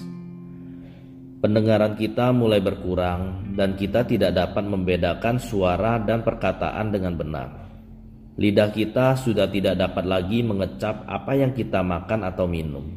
Pendengaran 1.41 1.97
kita 1.97 2.29
mulai 2.37 2.61
berkurang, 2.61 3.49
dan 3.57 3.73
kita 3.73 4.05
tidak 4.05 4.37
dapat 4.37 4.61
membedakan 4.61 5.41
suara 5.41 5.97
dan 5.97 6.21
perkataan 6.21 6.93
dengan 6.93 7.17
benar. 7.17 7.68
Lidah 8.39 8.71
kita 8.71 9.19
sudah 9.19 9.51
tidak 9.51 9.75
dapat 9.75 10.07
lagi 10.07 10.39
mengecap 10.39 11.03
apa 11.11 11.35
yang 11.35 11.51
kita 11.51 11.83
makan 11.83 12.23
atau 12.23 12.47
minum, 12.47 12.87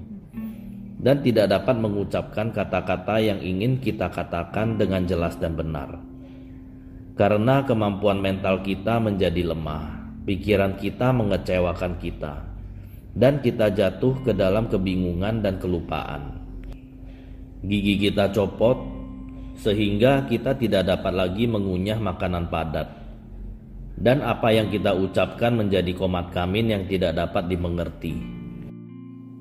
dan 1.02 1.18
tidak 1.18 1.50
dapat 1.50 1.82
mengucapkan 1.82 2.54
kata-kata 2.54 3.18
yang 3.18 3.42
ingin 3.42 3.82
kita 3.82 4.06
katakan 4.06 4.78
dengan 4.78 5.02
jelas 5.02 5.34
dan 5.42 5.58
benar. 5.58 5.98
Karena 7.18 7.66
kemampuan 7.66 8.22
mental 8.22 8.62
kita 8.62 9.02
menjadi 9.02 9.50
lemah, 9.50 10.14
pikiran 10.30 10.78
kita 10.78 11.10
mengecewakan 11.10 11.98
kita, 11.98 12.46
dan 13.18 13.42
kita 13.42 13.74
jatuh 13.74 14.22
ke 14.22 14.30
dalam 14.38 14.70
kebingungan 14.70 15.42
dan 15.42 15.58
kelupaan. 15.58 16.38
Gigi 17.66 17.98
kita 17.98 18.30
copot, 18.30 18.78
sehingga 19.58 20.22
kita 20.30 20.54
tidak 20.54 20.86
dapat 20.86 21.18
lagi 21.18 21.50
mengunyah 21.50 21.98
makanan 21.98 22.46
padat, 22.46 23.01
dan 24.02 24.18
apa 24.26 24.50
yang 24.50 24.66
kita 24.66 24.98
ucapkan 24.98 25.54
menjadi 25.54 25.94
komat 25.94 26.34
kamin 26.34 26.74
yang 26.74 26.84
tidak 26.90 27.14
dapat 27.14 27.46
dimengerti. 27.46 28.18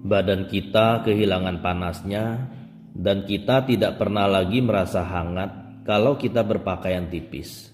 Badan 0.06 0.46
kita 0.46 1.01
kehilangan 1.01 1.65
panasnya, 1.65 2.46
dan 2.94 3.25
kita 3.25 3.65
tidak 3.65 3.98
pernah 3.98 4.30
lagi 4.30 4.62
merasa 4.62 5.01
hangat 5.01 5.82
kalau 5.82 6.13
kita 6.20 6.46
berpakaian 6.46 7.10
tipis. 7.10 7.74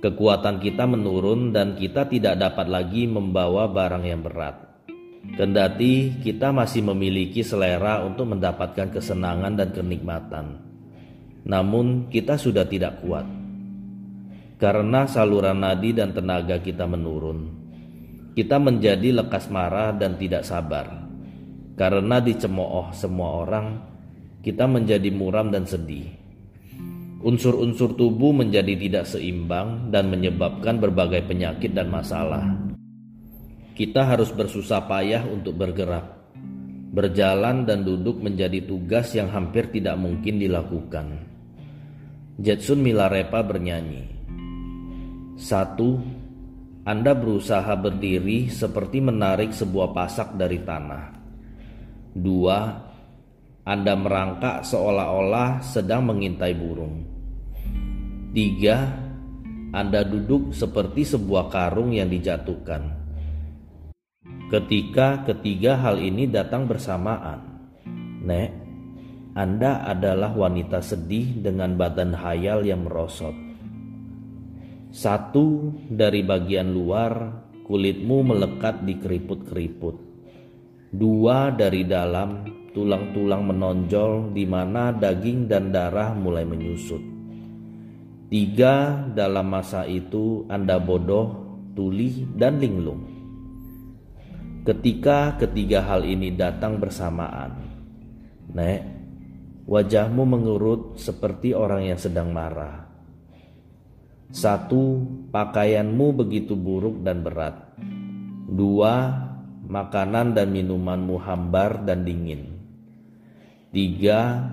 Kekuatan 0.00 0.60
kita 0.60 0.84
menurun 0.88 1.52
dan 1.52 1.76
kita 1.76 2.08
tidak 2.08 2.36
dapat 2.36 2.68
lagi 2.68 3.08
membawa 3.08 3.68
barang 3.68 4.04
yang 4.04 4.20
berat. 4.20 4.56
Kendati 5.36 6.20
kita 6.24 6.52
masih 6.52 6.80
memiliki 6.80 7.44
selera 7.44 8.00
untuk 8.00 8.32
mendapatkan 8.32 8.88
kesenangan 8.88 9.52
dan 9.56 9.68
kenikmatan. 9.76 10.46
Namun 11.44 12.08
kita 12.08 12.40
sudah 12.40 12.64
tidak 12.64 13.04
kuat. 13.04 13.39
Karena 14.60 15.08
saluran 15.08 15.64
nadi 15.64 15.96
dan 15.96 16.12
tenaga 16.12 16.60
kita 16.60 16.84
menurun. 16.84 17.48
Kita 18.36 18.60
menjadi 18.60 19.24
lekas 19.24 19.48
marah 19.48 19.96
dan 19.96 20.20
tidak 20.20 20.44
sabar. 20.44 21.08
Karena 21.80 22.20
dicemooh 22.20 22.92
semua 22.92 23.40
orang, 23.40 23.66
kita 24.44 24.68
menjadi 24.68 25.08
muram 25.08 25.48
dan 25.48 25.64
sedih 25.64 26.20
unsur-unsur 27.20 28.00
tubuh 28.00 28.32
menjadi 28.32 28.72
tidak 28.80 29.04
seimbang 29.04 29.92
dan 29.92 30.08
menyebabkan 30.08 30.80
berbagai 30.80 31.28
penyakit 31.28 31.76
dan 31.76 31.92
masalah. 31.92 32.44
Kita 33.76 34.04
harus 34.08 34.32
bersusah 34.32 34.84
payah 34.88 35.24
untuk 35.28 35.56
bergerak. 35.56 36.20
Berjalan 36.90 37.68
dan 37.68 37.86
duduk 37.86 38.18
menjadi 38.18 38.66
tugas 38.66 39.14
yang 39.14 39.30
hampir 39.30 39.70
tidak 39.70 39.94
mungkin 40.00 40.42
dilakukan. 40.42 41.22
Jetsun 42.40 42.82
Milarepa 42.82 43.44
bernyanyi. 43.46 44.19
Satu, 45.40 45.96
Anda 46.84 47.16
berusaha 47.16 47.72
berdiri 47.80 48.52
seperti 48.52 49.00
menarik 49.00 49.56
sebuah 49.56 49.96
pasak 49.96 50.36
dari 50.36 50.60
tanah. 50.60 51.04
Dua, 52.12 52.90
anda 53.70 53.92
merangkak 53.92 54.64
seolah-olah 54.64 55.60
sedang 55.60 56.08
mengintai 56.08 56.56
burung. 56.56 57.06
Tiga, 58.32 58.88
Anda 59.70 60.00
duduk 60.00 60.56
seperti 60.56 61.04
sebuah 61.04 61.52
karung 61.52 61.92
yang 61.92 62.08
dijatuhkan. 62.08 62.88
Ketika 64.48 65.22
ketiga 65.28 65.78
hal 65.78 66.00
ini 66.00 66.26
datang 66.26 66.66
bersamaan, 66.66 67.70
Nek, 68.24 68.50
Anda 69.36 69.86
adalah 69.86 70.34
wanita 70.34 70.82
sedih 70.82 71.38
dengan 71.38 71.78
badan 71.78 72.16
hayal 72.16 72.66
yang 72.66 72.88
merosot. 72.88 73.49
Satu 74.90 75.70
dari 75.86 76.26
bagian 76.26 76.74
luar, 76.74 77.46
kulitmu 77.62 78.26
melekat 78.26 78.82
di 78.82 78.98
keriput-keriput. 78.98 79.96
Dua 80.90 81.54
dari 81.54 81.86
dalam, 81.86 82.42
tulang-tulang 82.74 83.46
menonjol 83.46 84.34
di 84.34 84.42
mana 84.50 84.90
daging 84.90 85.46
dan 85.46 85.70
darah 85.70 86.10
mulai 86.18 86.42
menyusut. 86.42 86.98
Tiga, 88.26 89.06
dalam 89.14 89.46
masa 89.46 89.86
itu 89.86 90.42
Anda 90.50 90.82
bodoh, 90.82 91.38
tuli, 91.78 92.26
dan 92.34 92.58
linglung. 92.58 93.06
Ketika 94.66 95.38
ketiga 95.38 95.86
hal 95.86 96.02
ini 96.02 96.34
datang 96.34 96.82
bersamaan, 96.82 97.62
Nek, 98.50 98.82
wajahmu 99.70 100.26
mengurut 100.26 100.98
seperti 100.98 101.54
orang 101.54 101.94
yang 101.94 101.98
sedang 102.02 102.34
marah. 102.34 102.89
Satu, 104.30 105.02
pakaianmu 105.34 106.14
begitu 106.14 106.54
buruk 106.54 107.02
dan 107.02 107.26
berat. 107.26 107.74
Dua, 108.46 109.10
makanan 109.66 110.38
dan 110.38 110.54
minumanmu 110.54 111.18
hambar 111.18 111.82
dan 111.82 112.06
dingin. 112.06 112.54
Tiga, 113.74 114.46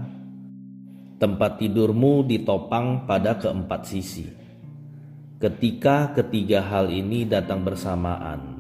tempat 1.21 1.61
tidurmu 1.61 2.25
ditopang 2.25 3.05
pada 3.05 3.37
keempat 3.37 3.81
sisi. 3.85 4.25
Ketika 5.37 6.17
ketiga 6.17 6.65
hal 6.65 6.89
ini 6.89 7.29
datang 7.29 7.61
bersamaan, 7.61 8.57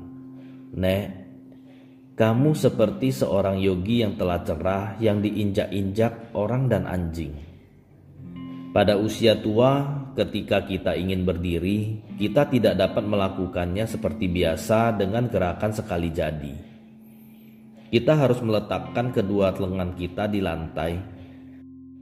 Nek, 0.77 1.07
kamu 2.13 2.53
seperti 2.53 3.09
seorang 3.09 3.57
yogi 3.57 4.05
yang 4.05 4.13
telah 4.13 4.45
cerah 4.45 4.93
yang 5.01 5.25
diinjak-injak 5.25 6.33
orang 6.37 6.69
dan 6.69 6.85
anjing. 6.85 7.33
Pada 8.69 9.01
usia 9.01 9.41
tua, 9.41 10.05
ketika 10.17 10.65
kita 10.65 10.97
ingin 10.97 11.21
berdiri, 11.21 12.01
kita 12.17 12.49
tidak 12.49 12.73
dapat 12.73 13.05
melakukannya 13.05 13.85
seperti 13.85 14.25
biasa 14.25 14.97
dengan 14.97 15.29
gerakan 15.29 15.71
sekali 15.77 16.09
jadi 16.09 16.67
kita 17.87 18.19
harus 18.19 18.43
meletakkan 18.43 19.15
kedua 19.15 19.55
lengan 19.55 19.95
kita 19.95 20.27
di 20.27 20.43
lantai, 20.43 20.99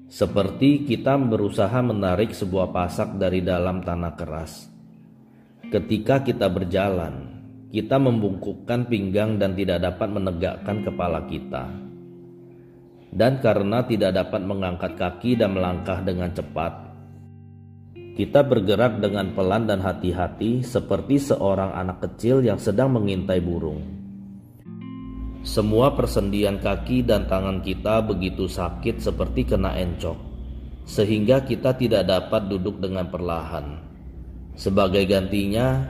seperti 0.10 0.82
kita 0.82 1.14
berusaha 1.14 1.78
menarik 1.86 2.34
sebuah 2.34 2.74
pasak 2.74 3.22
dari 3.22 3.46
dalam 3.46 3.86
tanah 3.86 4.14
keras. 4.18 4.66
Ketika 5.70 6.26
kita 6.26 6.50
berjalan, 6.50 7.30
kita 7.70 8.02
membungkukkan 8.02 8.90
pinggang 8.90 9.38
dan 9.38 9.54
tidak 9.54 9.86
dapat 9.86 10.10
menegakkan 10.10 10.78
kepala 10.82 11.22
kita. 11.30 11.70
Dan 13.16 13.40
karena 13.40 13.86
tidak 13.86 14.12
dapat 14.12 14.42
mengangkat 14.42 14.98
kaki 14.98 15.38
dan 15.38 15.54
melangkah 15.54 16.02
dengan 16.02 16.34
cepat, 16.34 16.74
kita 18.16 18.48
bergerak 18.48 19.04
dengan 19.04 19.36
pelan 19.36 19.68
dan 19.68 19.84
hati-hati 19.84 20.64
seperti 20.64 21.20
seorang 21.20 21.76
anak 21.76 22.00
kecil 22.00 22.40
yang 22.40 22.56
sedang 22.56 22.96
mengintai 22.96 23.44
burung. 23.44 23.84
Semua 25.44 25.92
persendian 25.92 26.58
kaki 26.58 27.04
dan 27.04 27.28
tangan 27.28 27.60
kita 27.60 28.00
begitu 28.08 28.48
sakit 28.48 29.04
seperti 29.04 29.44
kena 29.44 29.76
encok, 29.76 30.16
sehingga 30.88 31.44
kita 31.44 31.76
tidak 31.76 32.08
dapat 32.08 32.48
duduk 32.48 32.80
dengan 32.80 33.12
perlahan. 33.12 33.84
Sebagai 34.56 35.04
gantinya, 35.06 35.84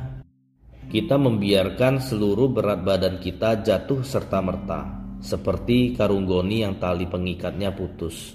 kita 0.90 1.22
membiarkan 1.22 2.02
seluruh 2.02 2.50
berat 2.50 2.82
badan 2.82 3.22
kita 3.22 3.62
jatuh 3.62 4.02
serta-merta, 4.02 4.82
seperti 5.22 5.94
karung 5.94 6.26
goni 6.26 6.66
yang 6.66 6.82
tali 6.82 7.06
pengikatnya 7.06 7.70
putus. 7.70 8.34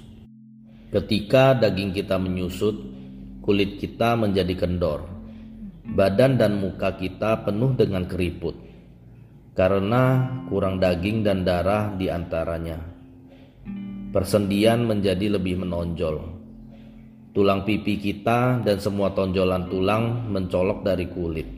Ketika 0.95 1.59
daging 1.59 1.91
kita 1.91 2.17
menyusut, 2.17 3.00
kulit 3.41 3.81
kita 3.81 4.17
menjadi 4.17 4.55
kendor. 4.57 5.09
Badan 5.91 6.39
dan 6.39 6.61
muka 6.61 6.95
kita 6.95 7.43
penuh 7.43 7.75
dengan 7.75 8.07
keriput 8.07 8.71
karena 9.61 10.31
kurang 10.49 10.79
daging 10.79 11.27
dan 11.27 11.43
darah 11.45 11.93
di 11.93 12.07
antaranya. 12.09 12.79
Persendian 14.11 14.89
menjadi 14.89 15.39
lebih 15.39 15.61
menonjol. 15.63 16.17
Tulang 17.31 17.63
pipi 17.63 18.01
kita 18.01 18.59
dan 18.65 18.83
semua 18.83 19.15
tonjolan 19.15 19.71
tulang 19.71 20.27
mencolok 20.33 20.83
dari 20.83 21.07
kulit. 21.07 21.49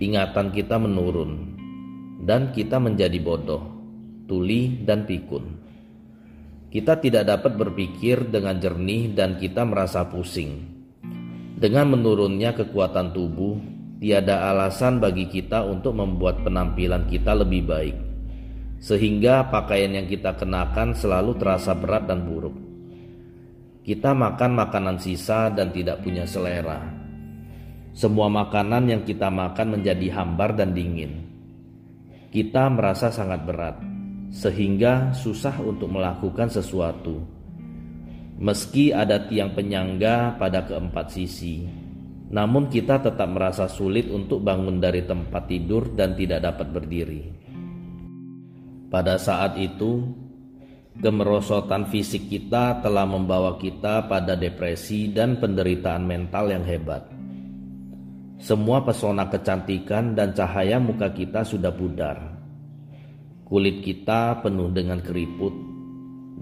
Ingatan 0.00 0.48
kita 0.54 0.80
menurun 0.80 1.30
dan 2.24 2.56
kita 2.56 2.80
menjadi 2.80 3.18
bodoh, 3.20 3.62
tuli 4.24 4.80
dan 4.86 5.04
pikun. 5.04 5.60
Kita 6.72 6.96
tidak 6.96 7.28
dapat 7.28 7.52
berpikir 7.60 8.32
dengan 8.32 8.56
jernih 8.56 9.12
dan 9.12 9.36
kita 9.36 9.68
merasa 9.68 10.08
pusing. 10.08 10.71
Dengan 11.62 11.94
menurunnya 11.94 12.58
kekuatan 12.58 13.14
tubuh, 13.14 13.54
tiada 14.02 14.50
alasan 14.50 14.98
bagi 14.98 15.30
kita 15.30 15.62
untuk 15.62 15.94
membuat 15.94 16.42
penampilan 16.42 17.06
kita 17.06 17.38
lebih 17.38 17.62
baik, 17.62 17.96
sehingga 18.82 19.46
pakaian 19.46 19.94
yang 19.94 20.10
kita 20.10 20.34
kenakan 20.34 20.90
selalu 20.90 21.38
terasa 21.38 21.70
berat 21.78 22.10
dan 22.10 22.26
buruk. 22.26 22.58
Kita 23.86 24.10
makan 24.10 24.58
makanan 24.58 24.98
sisa 24.98 25.54
dan 25.54 25.70
tidak 25.70 26.02
punya 26.02 26.26
selera. 26.26 26.82
Semua 27.94 28.26
makanan 28.26 28.90
yang 28.90 29.02
kita 29.06 29.30
makan 29.30 29.78
menjadi 29.78 30.18
hambar 30.18 30.58
dan 30.58 30.74
dingin. 30.74 31.30
Kita 32.34 32.74
merasa 32.74 33.14
sangat 33.14 33.46
berat, 33.46 33.78
sehingga 34.34 35.14
susah 35.14 35.62
untuk 35.62 35.94
melakukan 35.94 36.50
sesuatu. 36.50 37.22
Meski 38.42 38.90
ada 38.90 39.22
tiang 39.30 39.54
penyangga 39.54 40.34
pada 40.34 40.66
keempat 40.66 41.14
sisi, 41.14 41.62
namun 42.26 42.66
kita 42.66 42.98
tetap 42.98 43.30
merasa 43.30 43.70
sulit 43.70 44.10
untuk 44.10 44.42
bangun 44.42 44.82
dari 44.82 45.06
tempat 45.06 45.46
tidur 45.46 45.94
dan 45.94 46.18
tidak 46.18 46.42
dapat 46.42 46.74
berdiri. 46.74 47.22
Pada 48.90 49.14
saat 49.14 49.54
itu, 49.62 50.10
kemerosotan 50.98 51.86
fisik 51.86 52.26
kita 52.26 52.82
telah 52.82 53.06
membawa 53.06 53.62
kita 53.62 54.10
pada 54.10 54.34
depresi 54.34 55.14
dan 55.14 55.38
penderitaan 55.38 56.02
mental 56.02 56.50
yang 56.50 56.66
hebat. 56.66 57.06
Semua 58.42 58.82
pesona 58.82 59.30
kecantikan 59.30 60.18
dan 60.18 60.34
cahaya 60.34 60.82
muka 60.82 61.14
kita 61.14 61.46
sudah 61.46 61.70
pudar. 61.70 62.18
Kulit 63.46 63.86
kita 63.86 64.42
penuh 64.42 64.74
dengan 64.74 64.98
keriput, 64.98 65.71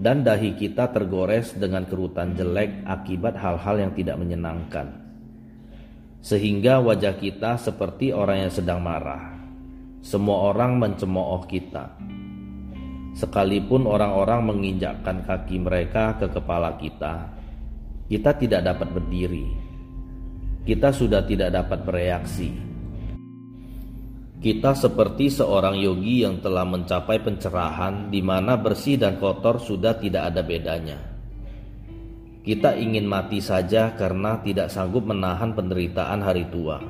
dan 0.01 0.25
dahi 0.25 0.57
kita 0.57 0.89
tergores 0.89 1.53
dengan 1.53 1.85
kerutan 1.85 2.33
jelek 2.33 2.81
akibat 2.89 3.37
hal-hal 3.37 3.85
yang 3.85 3.93
tidak 3.93 4.17
menyenangkan. 4.17 4.97
Sehingga 6.25 6.81
wajah 6.81 7.21
kita 7.21 7.61
seperti 7.61 8.09
orang 8.09 8.49
yang 8.49 8.53
sedang 8.53 8.81
marah. 8.81 9.37
Semua 10.01 10.49
orang 10.49 10.81
mencemooh 10.81 11.45
kita. 11.45 11.93
Sekalipun 13.13 13.85
orang-orang 13.85 14.41
menginjakkan 14.49 15.21
kaki 15.21 15.61
mereka 15.61 16.17
ke 16.17 16.33
kepala 16.33 16.81
kita, 16.81 17.29
kita 18.09 18.33
tidak 18.41 18.61
dapat 18.73 18.89
berdiri. 18.89 19.45
Kita 20.65 20.89
sudah 20.89 21.21
tidak 21.29 21.53
dapat 21.53 21.85
bereaksi. 21.85 22.70
Kita 24.41 24.73
seperti 24.73 25.29
seorang 25.29 25.77
yogi 25.77 26.25
yang 26.25 26.41
telah 26.41 26.65
mencapai 26.65 27.21
pencerahan 27.21 28.09
di 28.09 28.25
mana 28.25 28.57
bersih 28.57 28.97
dan 28.97 29.21
kotor 29.21 29.61
sudah 29.61 30.01
tidak 30.01 30.33
ada 30.33 30.41
bedanya. 30.41 30.97
Kita 32.41 32.73
ingin 32.73 33.05
mati 33.05 33.37
saja 33.37 33.93
karena 33.93 34.41
tidak 34.41 34.73
sanggup 34.73 35.05
menahan 35.05 35.53
penderitaan 35.53 36.25
hari 36.25 36.49
tua. 36.49 36.81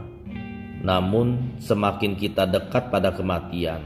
Namun, 0.80 1.60
semakin 1.60 2.16
kita 2.16 2.48
dekat 2.48 2.88
pada 2.88 3.12
kematian, 3.12 3.84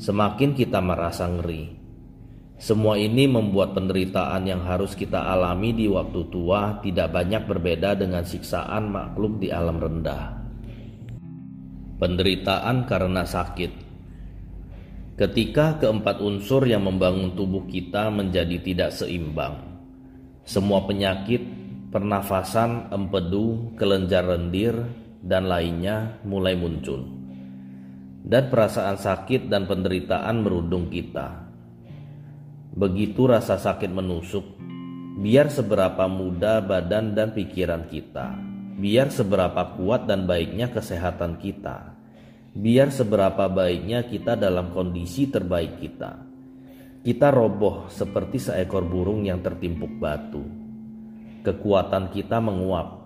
semakin 0.00 0.56
kita 0.56 0.80
merasa 0.80 1.28
ngeri. 1.28 1.76
Semua 2.56 2.96
ini 2.96 3.28
membuat 3.28 3.76
penderitaan 3.76 4.48
yang 4.48 4.64
harus 4.64 4.96
kita 4.96 5.20
alami 5.20 5.76
di 5.76 5.84
waktu 5.84 6.32
tua 6.32 6.80
tidak 6.80 7.12
banyak 7.12 7.44
berbeda 7.44 7.92
dengan 8.00 8.24
siksaan 8.24 8.88
makhluk 8.88 9.36
di 9.36 9.52
alam 9.52 9.76
rendah 9.76 10.39
penderitaan 12.00 12.88
karena 12.88 13.28
sakit. 13.28 13.92
Ketika 15.20 15.76
keempat 15.76 16.24
unsur 16.24 16.64
yang 16.64 16.88
membangun 16.88 17.36
tubuh 17.36 17.68
kita 17.68 18.08
menjadi 18.08 18.56
tidak 18.64 18.90
seimbang, 18.96 19.60
semua 20.48 20.88
penyakit, 20.88 21.44
pernafasan, 21.92 22.88
empedu, 22.88 23.76
kelenjar 23.76 24.24
lendir, 24.24 24.80
dan 25.20 25.44
lainnya 25.44 26.16
mulai 26.24 26.56
muncul. 26.56 27.04
Dan 28.24 28.48
perasaan 28.48 28.96
sakit 28.96 29.52
dan 29.52 29.68
penderitaan 29.68 30.40
merundung 30.40 30.88
kita. 30.88 31.52
Begitu 32.72 33.28
rasa 33.28 33.60
sakit 33.60 33.92
menusuk, 33.92 34.56
biar 35.20 35.52
seberapa 35.52 36.08
muda 36.08 36.64
badan 36.64 37.12
dan 37.12 37.36
pikiran 37.36 37.84
kita 37.92 38.49
biar 38.80 39.12
seberapa 39.12 39.76
kuat 39.76 40.08
dan 40.08 40.24
baiknya 40.24 40.72
kesehatan 40.72 41.36
kita, 41.36 41.92
biar 42.56 42.88
seberapa 42.88 43.44
baiknya 43.52 44.08
kita 44.08 44.40
dalam 44.40 44.72
kondisi 44.72 45.28
terbaik 45.28 45.76
kita. 45.76 46.24
Kita 47.04 47.28
roboh 47.28 47.92
seperti 47.92 48.40
seekor 48.40 48.88
burung 48.88 49.28
yang 49.28 49.44
tertimpuk 49.44 50.00
batu. 50.00 50.40
Kekuatan 51.44 52.12
kita 52.12 52.40
menguap. 52.40 53.00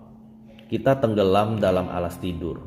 Kita 0.67 0.99
tenggelam 0.99 1.59
dalam 1.59 1.91
alas 1.91 2.17
tidur, 2.19 2.57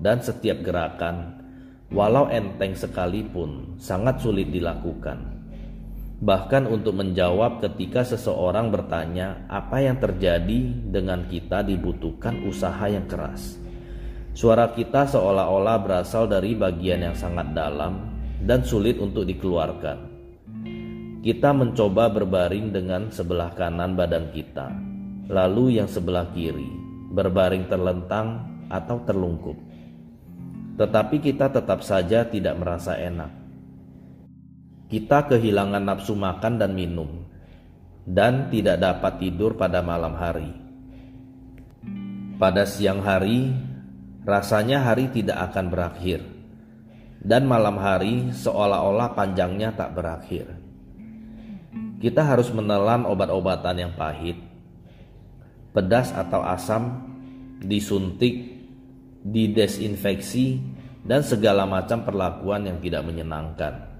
dan 0.00 0.18
setiap 0.18 0.64
gerakan, 0.64 1.44
walau 1.92 2.26
enteng 2.32 2.72
sekalipun, 2.72 3.76
sangat 3.78 4.18
sulit 4.24 4.48
dilakukan 4.48 5.33
bahkan 6.22 6.70
untuk 6.70 6.94
menjawab 6.94 7.58
ketika 7.64 8.06
seseorang 8.06 8.70
bertanya 8.70 9.42
apa 9.50 9.82
yang 9.82 9.98
terjadi 9.98 10.70
dengan 10.86 11.26
kita 11.26 11.66
dibutuhkan 11.66 12.46
usaha 12.46 12.86
yang 12.86 13.08
keras. 13.10 13.58
Suara 14.34 14.70
kita 14.70 15.06
seolah-olah 15.10 15.78
berasal 15.82 16.26
dari 16.26 16.58
bagian 16.58 17.06
yang 17.06 17.16
sangat 17.18 17.54
dalam 17.54 18.14
dan 18.42 18.62
sulit 18.66 18.98
untuk 18.98 19.26
dikeluarkan. 19.26 20.14
Kita 21.24 21.56
mencoba 21.56 22.12
berbaring 22.12 22.68
dengan 22.74 23.08
sebelah 23.08 23.54
kanan 23.56 23.96
badan 23.96 24.28
kita, 24.34 24.68
lalu 25.30 25.80
yang 25.80 25.88
sebelah 25.88 26.28
kiri, 26.36 26.68
berbaring 27.14 27.64
terlentang 27.70 28.44
atau 28.68 29.00
terlungkup. 29.06 29.56
Tetapi 30.76 31.16
kita 31.22 31.48
tetap 31.54 31.80
saja 31.86 32.26
tidak 32.26 32.58
merasa 32.58 32.98
enak 32.98 33.43
kita 34.94 35.26
kehilangan 35.26 35.82
nafsu 35.82 36.14
makan 36.14 36.54
dan 36.54 36.70
minum, 36.70 37.26
dan 38.06 38.46
tidak 38.46 38.78
dapat 38.78 39.18
tidur 39.18 39.58
pada 39.58 39.82
malam 39.82 40.14
hari. 40.14 40.54
Pada 42.38 42.62
siang 42.62 43.02
hari, 43.02 43.50
rasanya 44.22 44.86
hari 44.86 45.10
tidak 45.10 45.50
akan 45.50 45.66
berakhir, 45.66 46.22
dan 47.18 47.42
malam 47.42 47.74
hari 47.74 48.30
seolah-olah 48.38 49.18
panjangnya 49.18 49.74
tak 49.74 49.98
berakhir. 49.98 50.62
Kita 51.98 52.22
harus 52.22 52.54
menelan 52.54 53.02
obat-obatan 53.02 53.74
yang 53.74 53.98
pahit, 53.98 54.38
pedas 55.74 56.14
atau 56.14 56.38
asam, 56.46 57.02
disuntik, 57.58 58.62
didesinfeksi, 59.26 60.62
dan 61.02 61.26
segala 61.26 61.66
macam 61.66 62.06
perlakuan 62.06 62.70
yang 62.70 62.78
tidak 62.78 63.02
menyenangkan. 63.02 63.93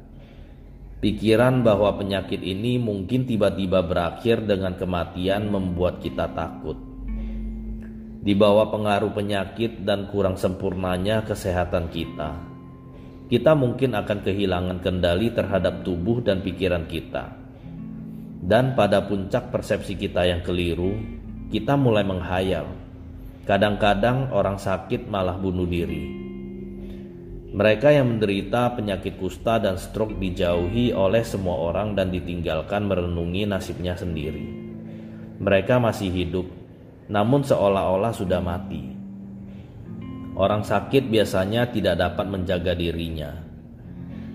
Pikiran 1.05 1.61
bahwa 1.61 2.01
penyakit 2.01 2.41
ini 2.41 2.81
mungkin 2.81 3.29
tiba-tiba 3.29 3.85
berakhir 3.85 4.41
dengan 4.49 4.73
kematian 4.73 5.53
membuat 5.53 6.01
kita 6.01 6.33
takut. 6.33 6.81
Di 8.25 8.33
bawah 8.33 8.73
pengaruh 8.73 9.13
penyakit 9.13 9.85
dan 9.85 10.09
kurang 10.09 10.41
sempurnanya 10.41 11.21
kesehatan 11.29 11.93
kita, 11.93 12.41
kita 13.29 13.53
mungkin 13.53 13.93
akan 13.93 14.25
kehilangan 14.25 14.81
kendali 14.81 15.29
terhadap 15.29 15.85
tubuh 15.85 16.25
dan 16.25 16.41
pikiran 16.41 16.89
kita. 16.89 17.37
Dan 18.41 18.73
pada 18.73 19.05
puncak 19.05 19.53
persepsi 19.53 20.01
kita 20.01 20.25
yang 20.25 20.41
keliru, 20.41 20.97
kita 21.53 21.77
mulai 21.77 22.09
menghayal. 22.09 22.65
Kadang-kadang 23.45 24.33
orang 24.33 24.57
sakit 24.57 25.05
malah 25.13 25.37
bunuh 25.37 25.69
diri 25.69 26.24
mereka 27.55 27.95
yang 27.95 28.19
menderita 28.19 28.75
penyakit 28.75 29.15
kusta 29.15 29.63
dan 29.63 29.79
stroke 29.79 30.19
dijauhi 30.19 30.91
oleh 30.91 31.23
semua 31.23 31.71
orang 31.71 31.95
dan 31.95 32.11
ditinggalkan 32.11 32.83
merenungi 32.91 33.47
nasibnya 33.47 33.95
sendiri. 33.95 34.43
Mereka 35.39 35.79
masih 35.79 36.11
hidup, 36.11 36.51
namun 37.07 37.47
seolah-olah 37.47 38.11
sudah 38.11 38.43
mati. 38.43 38.91
Orang 40.35 40.67
sakit 40.67 41.07
biasanya 41.07 41.71
tidak 41.71 42.03
dapat 42.03 42.27
menjaga 42.27 42.75
dirinya. 42.75 43.39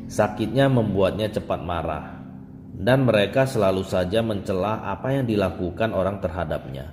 Sakitnya 0.07 0.71
membuatnya 0.71 1.27
cepat 1.27 1.59
marah, 1.59 2.23
dan 2.71 3.03
mereka 3.03 3.43
selalu 3.43 3.83
saja 3.83 4.23
mencela 4.23 4.79
apa 4.87 5.11
yang 5.11 5.27
dilakukan 5.27 5.91
orang 5.91 6.23
terhadapnya. 6.23 6.87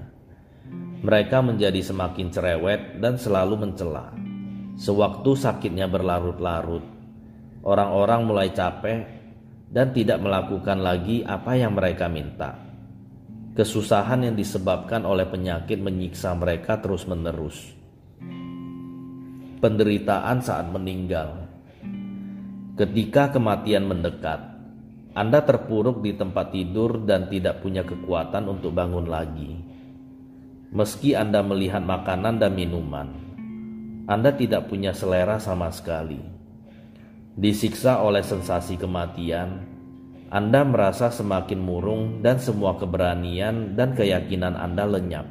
Mereka 1.06 1.38
menjadi 1.38 1.78
semakin 1.86 2.34
cerewet 2.34 2.98
dan 2.98 3.14
selalu 3.14 3.62
mencela 3.62 4.25
Sewaktu 4.76 5.32
sakitnya 5.32 5.88
berlarut-larut, 5.88 6.84
orang-orang 7.64 8.20
mulai 8.28 8.52
capek 8.52 9.08
dan 9.72 9.96
tidak 9.96 10.20
melakukan 10.20 10.84
lagi 10.84 11.24
apa 11.24 11.56
yang 11.56 11.72
mereka 11.72 12.12
minta. 12.12 12.60
Kesusahan 13.56 14.28
yang 14.28 14.36
disebabkan 14.36 15.08
oleh 15.08 15.24
penyakit 15.24 15.80
menyiksa 15.80 16.36
mereka 16.36 16.76
terus-menerus. 16.76 17.72
Penderitaan 19.64 20.44
saat 20.44 20.68
meninggal. 20.68 21.48
Ketika 22.76 23.32
kematian 23.32 23.88
mendekat, 23.88 24.44
Anda 25.16 25.40
terpuruk 25.40 26.04
di 26.04 26.12
tempat 26.12 26.52
tidur 26.52 27.00
dan 27.08 27.32
tidak 27.32 27.64
punya 27.64 27.80
kekuatan 27.80 28.44
untuk 28.52 28.76
bangun 28.76 29.08
lagi. 29.08 29.56
Meski 30.68 31.16
Anda 31.16 31.40
melihat 31.40 31.80
makanan 31.80 32.36
dan 32.36 32.52
minuman, 32.52 33.25
anda 34.06 34.30
tidak 34.30 34.70
punya 34.70 34.94
selera 34.94 35.42
sama 35.42 35.66
sekali. 35.74 36.22
Disiksa 37.34 38.06
oleh 38.06 38.22
sensasi 38.22 38.78
kematian, 38.78 39.66
Anda 40.30 40.62
merasa 40.62 41.10
semakin 41.10 41.58
murung 41.58 42.22
dan 42.22 42.38
semua 42.38 42.78
keberanian 42.78 43.74
dan 43.74 43.98
keyakinan 43.98 44.54
Anda 44.54 44.86
lenyap. 44.86 45.26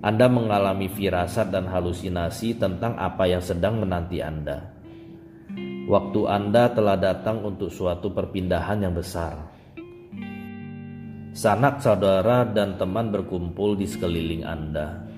Anda 0.00 0.26
mengalami 0.28 0.88
firasat 0.88 1.52
dan 1.52 1.68
halusinasi 1.68 2.56
tentang 2.56 2.96
apa 2.96 3.28
yang 3.28 3.44
sedang 3.44 3.76
menanti 3.76 4.24
Anda. 4.24 4.64
Waktu 5.84 6.20
Anda 6.24 6.72
telah 6.72 6.96
datang 6.96 7.44
untuk 7.44 7.68
suatu 7.68 8.08
perpindahan 8.08 8.88
yang 8.88 8.96
besar. 8.96 9.52
Sanak 11.36 11.84
saudara 11.84 12.48
dan 12.48 12.80
teman 12.80 13.12
berkumpul 13.12 13.76
di 13.76 13.84
sekeliling 13.84 14.48
Anda. 14.48 15.13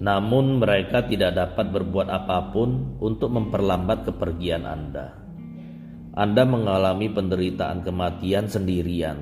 Namun, 0.00 0.64
mereka 0.64 1.04
tidak 1.04 1.36
dapat 1.36 1.68
berbuat 1.76 2.08
apa 2.08 2.48
pun 2.56 2.96
untuk 3.04 3.36
memperlambat 3.36 4.08
kepergian 4.08 4.64
Anda. 4.64 5.12
Anda 6.16 6.42
mengalami 6.48 7.12
penderitaan 7.12 7.84
kematian 7.84 8.48
sendirian, 8.48 9.20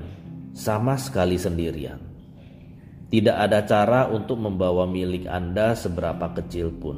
sama 0.55 0.95
sekali 0.95 1.35
sendirian. 1.35 1.99
Tidak 3.09 3.35
ada 3.35 3.65
cara 3.67 4.07
untuk 4.07 4.39
membawa 4.39 4.87
milik 4.87 5.27
Anda 5.27 5.75
seberapa 5.75 6.31
kecil 6.39 6.71
pun. 6.79 6.97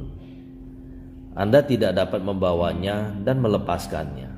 Anda 1.32 1.64
tidak 1.64 1.96
dapat 1.96 2.20
membawanya 2.20 3.16
dan 3.24 3.40
melepaskannya. 3.40 4.30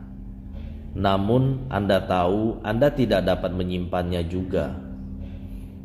Namun, 0.94 1.66
Anda 1.68 2.06
tahu 2.06 2.62
Anda 2.62 2.94
tidak 2.94 3.26
dapat 3.26 3.50
menyimpannya 3.52 4.22
juga. 4.30 4.83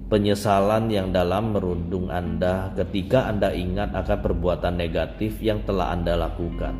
Penyesalan 0.09 0.89
yang 0.89 1.13
dalam 1.13 1.53
merundung 1.53 2.09
Anda 2.09 2.73
ketika 2.73 3.29
Anda 3.29 3.53
ingat 3.53 3.93
akan 3.93 4.17
perbuatan 4.25 4.73
negatif 4.73 5.37
yang 5.37 5.61
telah 5.69 5.93
Anda 5.93 6.17
lakukan. 6.17 6.73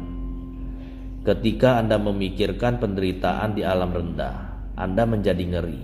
Ketika 1.22 1.78
Anda 1.78 2.02
memikirkan 2.02 2.82
penderitaan 2.82 3.54
di 3.54 3.62
alam 3.62 3.94
rendah, 3.94 4.66
Anda 4.74 5.06
menjadi 5.06 5.46
ngeri. 5.46 5.84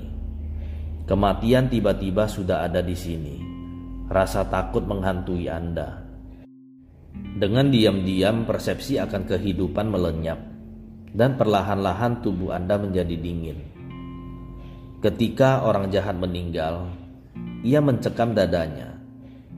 Kematian 1.05 1.69
tiba-tiba 1.69 2.25
sudah 2.25 2.65
ada 2.65 2.81
di 2.81 2.97
sini. 2.97 3.37
Rasa 4.09 4.49
takut 4.49 4.81
menghantui 4.81 5.45
Anda. 5.45 6.01
Dengan 7.13 7.69
diam-diam, 7.69 8.49
persepsi 8.49 8.97
akan 8.97 9.21
kehidupan 9.29 9.85
melenyap, 9.85 10.41
dan 11.13 11.37
perlahan-lahan 11.37 12.25
tubuh 12.25 12.57
Anda 12.57 12.81
menjadi 12.81 13.13
dingin. 13.13 13.59
Ketika 15.05 15.61
orang 15.61 15.93
jahat 15.93 16.17
meninggal, 16.17 17.04
ia 17.65 17.81
mencekam 17.81 18.37
dadanya, 18.37 18.93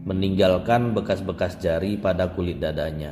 meninggalkan 0.07 0.95
bekas-bekas 0.95 1.59
jari 1.59 1.99
pada 1.99 2.31
kulit 2.31 2.63
dadanya. 2.63 3.11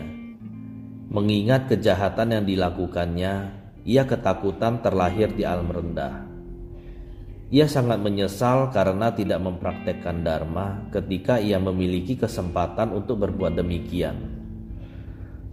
Mengingat 1.11 1.67
kejahatan 1.67 2.39
yang 2.39 2.45
dilakukannya, 2.47 3.33
ia 3.83 4.03
ketakutan 4.07 4.79
terlahir 4.79 5.35
di 5.35 5.43
alam 5.43 5.67
rendah 5.67 6.35
ia 7.53 7.69
sangat 7.69 8.01
menyesal 8.01 8.73
karena 8.73 9.13
tidak 9.13 9.37
mempraktekkan 9.37 10.25
Dharma 10.25 10.89
ketika 10.89 11.37
ia 11.37 11.61
memiliki 11.61 12.17
kesempatan 12.17 12.89
untuk 12.89 13.21
berbuat 13.21 13.53
demikian. 13.53 14.17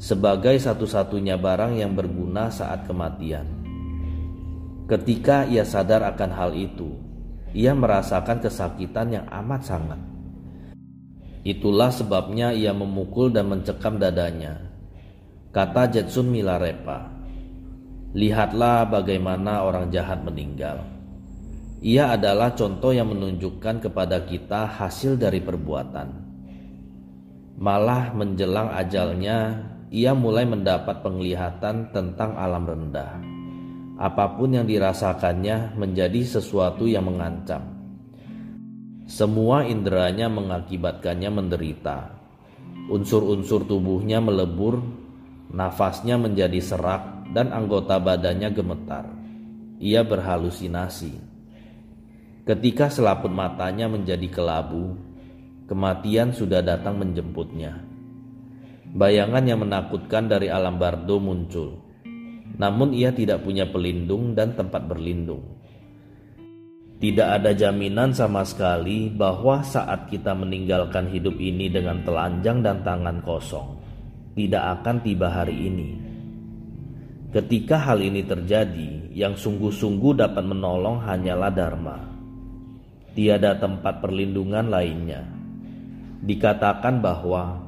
Sebagai 0.00 0.56
satu-satunya 0.56 1.36
barang 1.36 1.76
yang 1.78 1.92
berguna 1.92 2.48
saat 2.48 2.88
kematian. 2.88 3.44
Ketika 4.88 5.44
ia 5.46 5.62
sadar 5.68 6.02
akan 6.02 6.30
hal 6.32 6.50
itu, 6.56 6.96
ia 7.52 7.76
merasakan 7.76 8.40
kesakitan 8.40 9.12
yang 9.12 9.26
amat 9.28 9.60
sangat. 9.64 10.00
Itulah 11.44 11.92
sebabnya 11.92 12.52
ia 12.52 12.72
memukul 12.72 13.28
dan 13.28 13.52
mencekam 13.52 14.00
dadanya. 14.00 14.72
Kata 15.52 15.90
Jetsun 15.90 16.32
Milarepa, 16.32 17.12
Lihatlah 18.12 18.92
bagaimana 18.92 19.64
orang 19.64 19.88
jahat 19.88 20.20
meninggal. 20.20 20.84
Ia 21.80 22.12
adalah 22.12 22.52
contoh 22.52 22.92
yang 22.92 23.08
menunjukkan 23.08 23.88
kepada 23.88 24.28
kita 24.28 24.68
hasil 24.68 25.16
dari 25.16 25.40
perbuatan. 25.40 26.08
Malah 27.56 28.12
menjelang 28.12 28.68
ajalnya, 28.76 29.64
ia 29.88 30.12
mulai 30.12 30.44
mendapat 30.44 31.00
penglihatan 31.00 31.88
tentang 31.90 32.36
alam 32.36 32.68
rendah. 32.68 33.31
Apa 34.00 34.38
pun 34.38 34.56
yang 34.56 34.64
dirasakannya 34.64 35.76
menjadi 35.76 36.24
sesuatu 36.24 36.88
yang 36.88 37.08
mengancam. 37.08 37.60
Semua 39.04 39.68
inderanya 39.68 40.32
mengakibatkannya 40.32 41.30
menderita. 41.32 42.16
Unsur-unsur 42.88 43.68
tubuhnya 43.68 44.22
melebur, 44.24 44.80
nafasnya 45.52 46.16
menjadi 46.16 46.62
serak, 46.62 47.32
dan 47.36 47.52
anggota 47.52 48.00
badannya 48.00 48.48
gemetar. 48.52 49.08
Ia 49.82 50.04
berhalusinasi 50.06 51.32
Ketika 52.42 52.90
selaput 52.90 53.30
matanya 53.30 53.86
menjadi 53.86 54.26
kelabu, 54.26 54.98
kematian 55.70 56.34
sudah 56.34 56.58
datang 56.58 56.98
menjemputnya. 56.98 57.78
Bayangan 58.98 59.46
yang 59.46 59.62
menakutkan 59.62 60.26
dari 60.26 60.50
alam 60.50 60.74
bardo 60.74 61.22
muncul, 61.22 61.78
namun 62.56 62.92
ia 62.92 63.12
tidak 63.12 63.44
punya 63.44 63.68
pelindung 63.68 64.36
dan 64.36 64.52
tempat 64.56 64.84
berlindung. 64.88 65.44
Tidak 67.02 67.28
ada 67.28 67.50
jaminan 67.50 68.14
sama 68.14 68.46
sekali 68.46 69.10
bahwa 69.10 69.66
saat 69.66 70.06
kita 70.06 70.38
meninggalkan 70.38 71.10
hidup 71.10 71.34
ini 71.40 71.66
dengan 71.66 72.04
telanjang 72.06 72.62
dan 72.62 72.86
tangan 72.86 73.18
kosong, 73.26 73.74
tidak 74.38 74.80
akan 74.80 74.96
tiba 75.02 75.26
hari 75.26 75.56
ini. 75.66 75.90
Ketika 77.34 77.80
hal 77.80 77.98
ini 78.04 78.22
terjadi, 78.22 79.10
yang 79.12 79.34
sungguh-sungguh 79.34 80.20
dapat 80.20 80.44
menolong 80.46 81.02
hanyalah 81.02 81.50
Dharma 81.50 82.12
tiada 83.12 83.56
tempat 83.60 84.00
perlindungan 84.00 84.72
lainnya. 84.72 85.22
Dikatakan 86.22 87.02
bahwa 87.02 87.60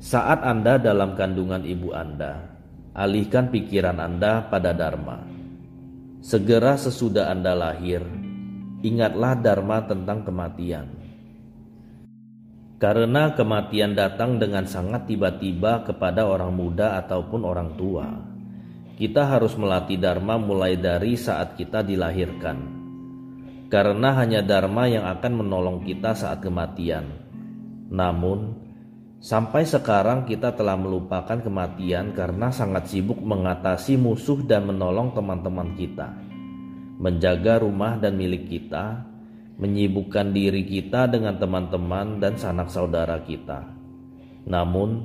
saat 0.00 0.42
Anda 0.44 0.76
dalam 0.80 1.16
kandungan 1.16 1.64
ibu 1.64 1.92
Anda, 1.94 2.59
alihkan 3.00 3.48
pikiran 3.48 3.96
Anda 3.96 4.44
pada 4.52 4.76
Dharma. 4.76 5.24
Segera 6.20 6.76
sesudah 6.76 7.32
Anda 7.32 7.56
lahir, 7.56 8.04
ingatlah 8.84 9.40
Dharma 9.40 9.88
tentang 9.88 10.28
kematian. 10.28 11.00
Karena 12.76 13.32
kematian 13.32 13.96
datang 13.96 14.36
dengan 14.36 14.68
sangat 14.68 15.08
tiba-tiba 15.08 15.88
kepada 15.88 16.28
orang 16.28 16.52
muda 16.52 17.00
ataupun 17.00 17.40
orang 17.48 17.72
tua, 17.80 18.08
kita 19.00 19.24
harus 19.24 19.56
melatih 19.56 19.96
Dharma 19.96 20.36
mulai 20.36 20.76
dari 20.76 21.16
saat 21.16 21.56
kita 21.56 21.80
dilahirkan 21.80 22.80
karena 23.70 24.18
hanya 24.18 24.42
Dharma 24.42 24.90
yang 24.90 25.06
akan 25.06 25.46
menolong 25.46 25.86
kita 25.86 26.10
saat 26.12 26.42
kematian. 26.42 27.06
Namun, 27.86 28.59
sampai 29.20 29.68
sekarang 29.68 30.24
kita 30.24 30.56
telah 30.56 30.74
melupakan 30.80 31.36
kematian 31.36 32.16
karena 32.16 32.48
sangat 32.48 32.88
sibuk 32.88 33.20
mengatasi 33.20 34.00
musuh 34.00 34.40
dan 34.48 34.64
menolong 34.64 35.12
teman-teman 35.12 35.76
kita, 35.76 36.08
menjaga 36.96 37.60
rumah 37.60 38.00
dan 38.00 38.16
milik 38.16 38.48
kita, 38.48 39.04
menyibukkan 39.60 40.32
diri 40.32 40.64
kita 40.64 41.04
dengan 41.12 41.36
teman-teman 41.36 42.16
dan 42.16 42.40
sanak 42.40 42.72
saudara 42.72 43.20
kita. 43.20 43.68
Namun, 44.48 45.04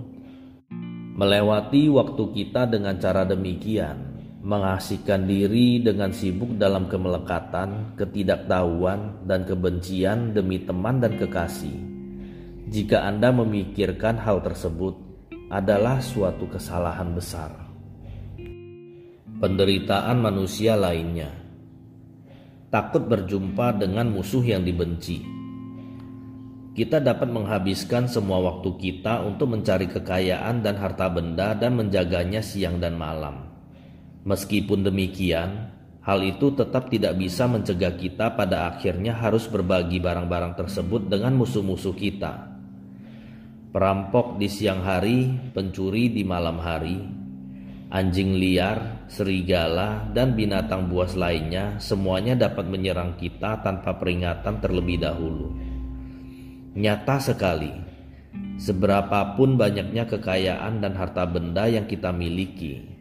melewati 1.20 1.92
waktu 1.92 2.24
kita 2.32 2.72
dengan 2.72 2.96
cara 2.98 3.28
demikian 3.28 4.16
mengasihkan 4.46 5.26
diri 5.26 5.82
dengan 5.82 6.14
sibuk 6.14 6.54
dalam 6.62 6.86
kemelekatan, 6.86 7.98
ketidaktahuan, 7.98 9.26
dan 9.26 9.42
kebencian 9.42 10.38
demi 10.38 10.62
teman 10.62 11.02
dan 11.02 11.18
kekasih. 11.18 11.95
Jika 12.66 13.06
Anda 13.06 13.30
memikirkan 13.30 14.18
hal 14.22 14.42
tersebut, 14.42 14.98
adalah 15.50 16.02
suatu 16.02 16.50
kesalahan 16.50 17.14
besar. 17.14 17.54
Penderitaan 19.36 20.18
manusia 20.18 20.74
lainnya 20.74 21.30
takut 22.74 23.06
berjumpa 23.08 23.78
dengan 23.78 24.10
musuh 24.10 24.42
yang 24.42 24.66
dibenci. 24.66 25.22
Kita 26.76 27.00
dapat 27.00 27.32
menghabiskan 27.32 28.10
semua 28.12 28.44
waktu 28.44 28.76
kita 28.76 29.24
untuk 29.24 29.56
mencari 29.56 29.88
kekayaan 29.88 30.60
dan 30.60 30.76
harta 30.76 31.08
benda 31.08 31.56
dan 31.56 31.80
menjaganya 31.80 32.44
siang 32.44 32.84
dan 32.84 33.00
malam 33.00 33.56
Meskipun 34.26 34.82
demikian, 34.82 35.70
hal 36.02 36.20
itu 36.26 36.50
tetap 36.58 36.90
tidak 36.90 37.14
bisa 37.14 37.46
mencegah 37.46 37.94
kita 37.94 38.34
pada 38.34 38.74
akhirnya 38.74 39.14
harus 39.14 39.46
berbagi 39.46 40.02
barang-barang 40.02 40.58
tersebut 40.58 41.14
dengan 41.14 41.38
musuh-musuh 41.38 41.94
kita. 41.94 42.55
Perampok 43.76 44.40
di 44.40 44.48
siang 44.48 44.88
hari, 44.88 45.36
pencuri 45.52 46.08
di 46.08 46.24
malam 46.24 46.64
hari, 46.64 46.96
anjing 47.92 48.40
liar, 48.40 49.04
serigala, 49.12 50.08
dan 50.16 50.32
binatang 50.32 50.88
buas 50.88 51.12
lainnya 51.20 51.76
semuanya 51.84 52.40
dapat 52.40 52.72
menyerang 52.72 53.20
kita 53.20 53.60
tanpa 53.60 54.00
peringatan 54.00 54.64
terlebih 54.64 55.04
dahulu. 55.04 55.52
Nyata 56.72 57.20
sekali, 57.20 57.76
seberapapun 58.56 59.60
banyaknya 59.60 60.08
kekayaan 60.08 60.80
dan 60.80 60.96
harta 60.96 61.28
benda 61.28 61.68
yang 61.68 61.84
kita 61.84 62.16
miliki, 62.16 62.96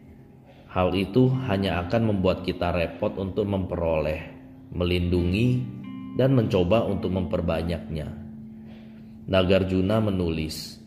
Hal 0.75 0.91
itu 0.91 1.31
hanya 1.47 1.87
akan 1.87 2.11
membuat 2.11 2.43
kita 2.43 2.75
repot 2.75 3.15
untuk 3.15 3.47
memperoleh, 3.47 4.27
melindungi, 4.75 5.63
dan 6.19 6.35
mencoba 6.35 6.83
untuk 6.83 7.15
memperbanyaknya. 7.15 8.24
Nagarjuna 9.25 9.97
menulis, 10.05 10.77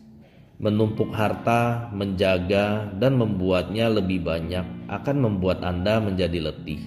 menumpuk 0.62 1.10
harta, 1.10 1.90
menjaga, 1.90 2.86
dan 2.94 3.18
membuatnya 3.18 3.90
lebih 3.90 4.22
banyak 4.22 4.62
akan 4.86 5.16
membuat 5.26 5.66
Anda 5.66 5.98
menjadi 5.98 6.50
letih. 6.50 6.78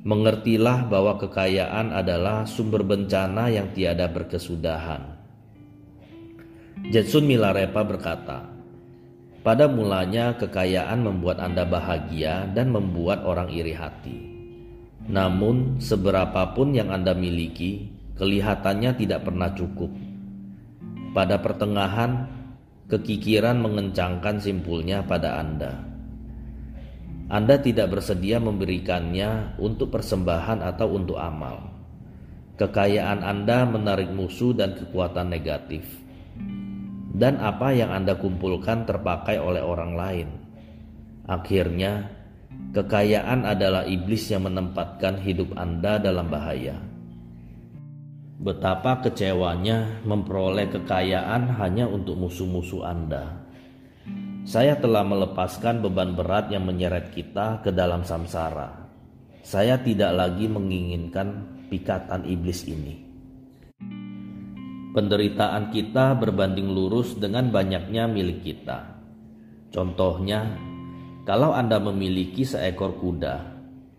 Mengertilah 0.00 0.88
bahwa 0.88 1.20
kekayaan 1.20 1.92
adalah 1.92 2.48
sumber 2.48 2.80
bencana 2.80 3.52
yang 3.52 3.68
tiada 3.76 4.08
berkesudahan. 4.08 5.12
Jetsun 6.88 7.28
Milarepa 7.28 7.84
berkata, 7.84 8.48
pada 9.44 9.68
mulanya 9.68 10.40
kekayaan 10.40 11.04
membuat 11.04 11.40
Anda 11.40 11.68
bahagia 11.68 12.48
dan 12.56 12.72
membuat 12.72 13.28
orang 13.28 13.52
iri 13.52 13.76
hati. 13.76 14.16
Namun, 15.04 15.80
seberapapun 15.80 16.72
yang 16.76 16.88
Anda 16.88 17.12
miliki, 17.12 17.92
kelihatannya 18.16 18.96
tidak 18.96 19.28
pernah 19.28 19.52
cukup. 19.52 20.09
Pada 21.10 21.42
pertengahan, 21.42 22.26
kekikiran 22.86 23.58
mengencangkan 23.58 24.38
simpulnya 24.38 25.02
pada 25.02 25.42
Anda. 25.42 25.72
Anda 27.30 27.62
tidak 27.62 27.94
bersedia 27.94 28.42
memberikannya 28.42 29.58
untuk 29.62 29.94
persembahan 29.94 30.62
atau 30.62 30.94
untuk 30.94 31.18
amal. 31.18 31.70
Kekayaan 32.58 33.22
Anda 33.22 33.66
menarik 33.66 34.10
musuh 34.10 34.54
dan 34.54 34.74
kekuatan 34.74 35.30
negatif, 35.30 35.86
dan 37.14 37.38
apa 37.38 37.70
yang 37.70 37.94
Anda 37.94 38.18
kumpulkan 38.18 38.86
terpakai 38.86 39.38
oleh 39.38 39.62
orang 39.62 39.92
lain. 39.94 40.28
Akhirnya, 41.30 42.20
Kekayaan 42.70 43.50
adalah 43.50 43.82
iblis 43.82 44.30
yang 44.30 44.46
menempatkan 44.46 45.18
hidup 45.26 45.58
Anda 45.58 45.98
dalam 45.98 46.30
bahaya. 46.30 46.89
Betapa 48.40 49.04
kecewanya 49.04 50.00
memperoleh 50.08 50.72
kekayaan 50.72 51.60
hanya 51.60 51.84
untuk 51.84 52.16
musuh-musuh 52.16 52.88
Anda. 52.88 53.36
Saya 54.48 54.80
telah 54.80 55.04
melepaskan 55.04 55.84
beban 55.84 56.16
berat 56.16 56.48
yang 56.48 56.64
menyeret 56.64 57.12
kita 57.12 57.60
ke 57.60 57.68
dalam 57.68 58.00
samsara. 58.00 58.88
Saya 59.44 59.76
tidak 59.84 60.16
lagi 60.16 60.48
menginginkan 60.48 61.52
pikatan 61.68 62.24
iblis 62.24 62.64
ini. 62.64 62.96
Penderitaan 64.96 65.68
kita 65.68 66.16
berbanding 66.16 66.72
lurus 66.72 67.20
dengan 67.20 67.52
banyaknya 67.52 68.08
milik 68.08 68.40
kita. 68.40 69.04
Contohnya, 69.68 70.48
kalau 71.28 71.52
Anda 71.52 71.76
memiliki 71.76 72.48
seekor 72.48 72.96
kuda, 73.04 73.36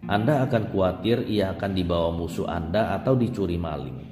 Anda 0.10 0.50
akan 0.50 0.74
khawatir 0.74 1.30
ia 1.30 1.54
akan 1.54 1.78
dibawa 1.78 2.10
musuh 2.10 2.50
Anda 2.50 2.98
atau 2.98 3.14
dicuri 3.14 3.62
maling. 3.62 4.11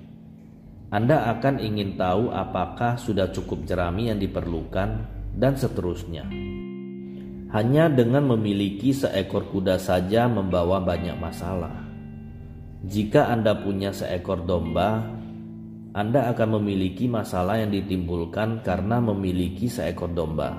Anda 0.90 1.30
akan 1.38 1.62
ingin 1.62 2.02
tahu 2.02 2.34
apakah 2.34 2.98
sudah 2.98 3.30
cukup 3.30 3.62
jerami 3.70 4.10
yang 4.10 4.18
diperlukan 4.18 4.90
dan 5.38 5.54
seterusnya. 5.54 6.26
Hanya 7.54 7.94
dengan 7.94 8.26
memiliki 8.26 8.90
seekor 8.90 9.54
kuda 9.54 9.78
saja 9.78 10.26
membawa 10.26 10.82
banyak 10.82 11.14
masalah. 11.22 11.86
Jika 12.82 13.30
Anda 13.30 13.62
punya 13.62 13.94
seekor 13.94 14.50
domba, 14.50 15.06
Anda 15.94 16.34
akan 16.34 16.58
memiliki 16.58 17.06
masalah 17.06 17.62
yang 17.62 17.70
ditimbulkan 17.70 18.66
karena 18.66 18.98
memiliki 18.98 19.70
seekor 19.70 20.10
domba. 20.10 20.58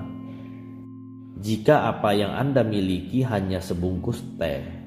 Jika 1.43 1.91
apa 1.91 2.15
yang 2.15 2.31
Anda 2.31 2.63
miliki 2.63 3.19
hanya 3.27 3.59
sebungkus 3.59 4.23
teh, 4.39 4.80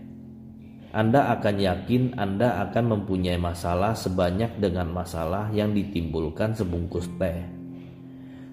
Anda 0.95 1.35
akan 1.35 1.59
yakin 1.59 2.15
Anda 2.15 2.63
akan 2.71 2.95
mempunyai 2.95 3.35
masalah 3.35 3.99
sebanyak 3.99 4.63
dengan 4.63 4.95
masalah 4.95 5.51
yang 5.51 5.75
ditimbulkan 5.75 6.55
sebungkus 6.55 7.11
teh. 7.19 7.43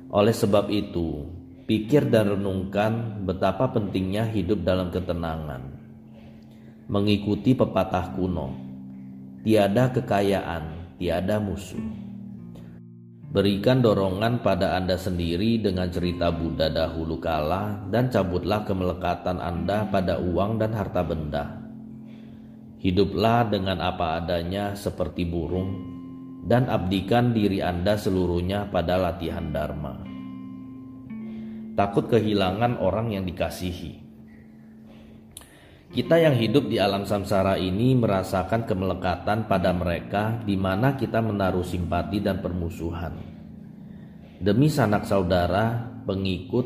Oleh 0.10 0.34
sebab 0.34 0.74
itu, 0.74 1.22
pikir 1.70 2.10
dan 2.10 2.34
renungkan 2.34 3.22
betapa 3.30 3.70
pentingnya 3.70 4.26
hidup 4.26 4.66
dalam 4.66 4.90
ketenangan. 4.90 5.70
Mengikuti 6.90 7.54
pepatah 7.54 8.18
kuno, 8.18 8.58
tiada 9.46 9.94
kekayaan, 9.94 10.98
tiada 10.98 11.38
musuh. 11.38 11.78
Berikan 13.30 13.86
dorongan 13.86 14.42
pada 14.42 14.82
Anda 14.82 14.98
sendiri 14.98 15.62
dengan 15.62 15.94
cerita 15.94 16.34
Buddha 16.34 16.74
dahulu 16.74 17.22
kala 17.22 17.86
dan 17.94 18.10
cabutlah 18.10 18.66
kemelekatan 18.66 19.38
Anda 19.38 19.86
pada 19.94 20.18
uang 20.18 20.58
dan 20.58 20.74
harta 20.74 21.06
benda. 21.06 21.61
Hiduplah 22.82 23.46
dengan 23.46 23.78
apa 23.78 24.18
adanya 24.18 24.74
seperti 24.74 25.22
burung 25.30 25.70
dan 26.42 26.66
abdikan 26.66 27.30
diri 27.30 27.62
Anda 27.62 27.94
seluruhnya 27.94 28.74
pada 28.74 28.98
latihan 28.98 29.54
dharma. 29.54 30.02
Takut 31.78 32.10
kehilangan 32.10 32.82
orang 32.82 33.14
yang 33.14 33.30
dikasihi. 33.30 34.02
Kita 35.94 36.16
yang 36.18 36.34
hidup 36.34 36.74
di 36.74 36.82
alam 36.82 37.06
samsara 37.06 37.62
ini 37.62 37.94
merasakan 37.94 38.66
kemelekatan 38.66 39.46
pada 39.46 39.70
mereka 39.78 40.42
di 40.42 40.58
mana 40.58 40.98
kita 40.98 41.22
menaruh 41.22 41.68
simpati 41.68 42.18
dan 42.18 42.42
permusuhan. 42.42 43.14
Demi 44.42 44.74
sanak 44.74 45.06
saudara, 45.06 45.86
pengikut, 46.10 46.66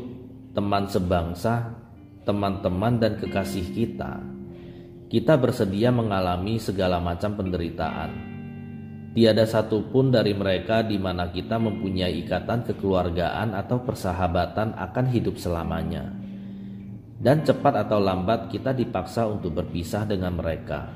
teman 0.56 0.88
sebangsa, 0.88 1.76
teman-teman 2.24 2.96
dan 2.96 3.20
kekasih 3.20 3.66
kita, 3.76 4.35
kita 5.06 5.38
bersedia 5.38 5.94
mengalami 5.94 6.58
segala 6.58 6.98
macam 6.98 7.38
penderitaan. 7.38 8.34
Tiada 9.16 9.48
satupun 9.48 10.12
dari 10.12 10.36
mereka 10.36 10.84
di 10.84 11.00
mana 11.00 11.32
kita 11.32 11.56
mempunyai 11.56 12.20
ikatan 12.26 12.68
kekeluargaan 12.68 13.56
atau 13.56 13.80
persahabatan 13.80 14.76
akan 14.76 15.06
hidup 15.08 15.40
selamanya 15.40 16.26
dan 17.16 17.40
cepat 17.40 17.88
atau 17.88 17.96
lambat 17.96 18.52
kita 18.52 18.76
dipaksa 18.76 19.24
untuk 19.24 19.56
berpisah 19.56 20.04
dengan 20.04 20.36
mereka. 20.36 20.92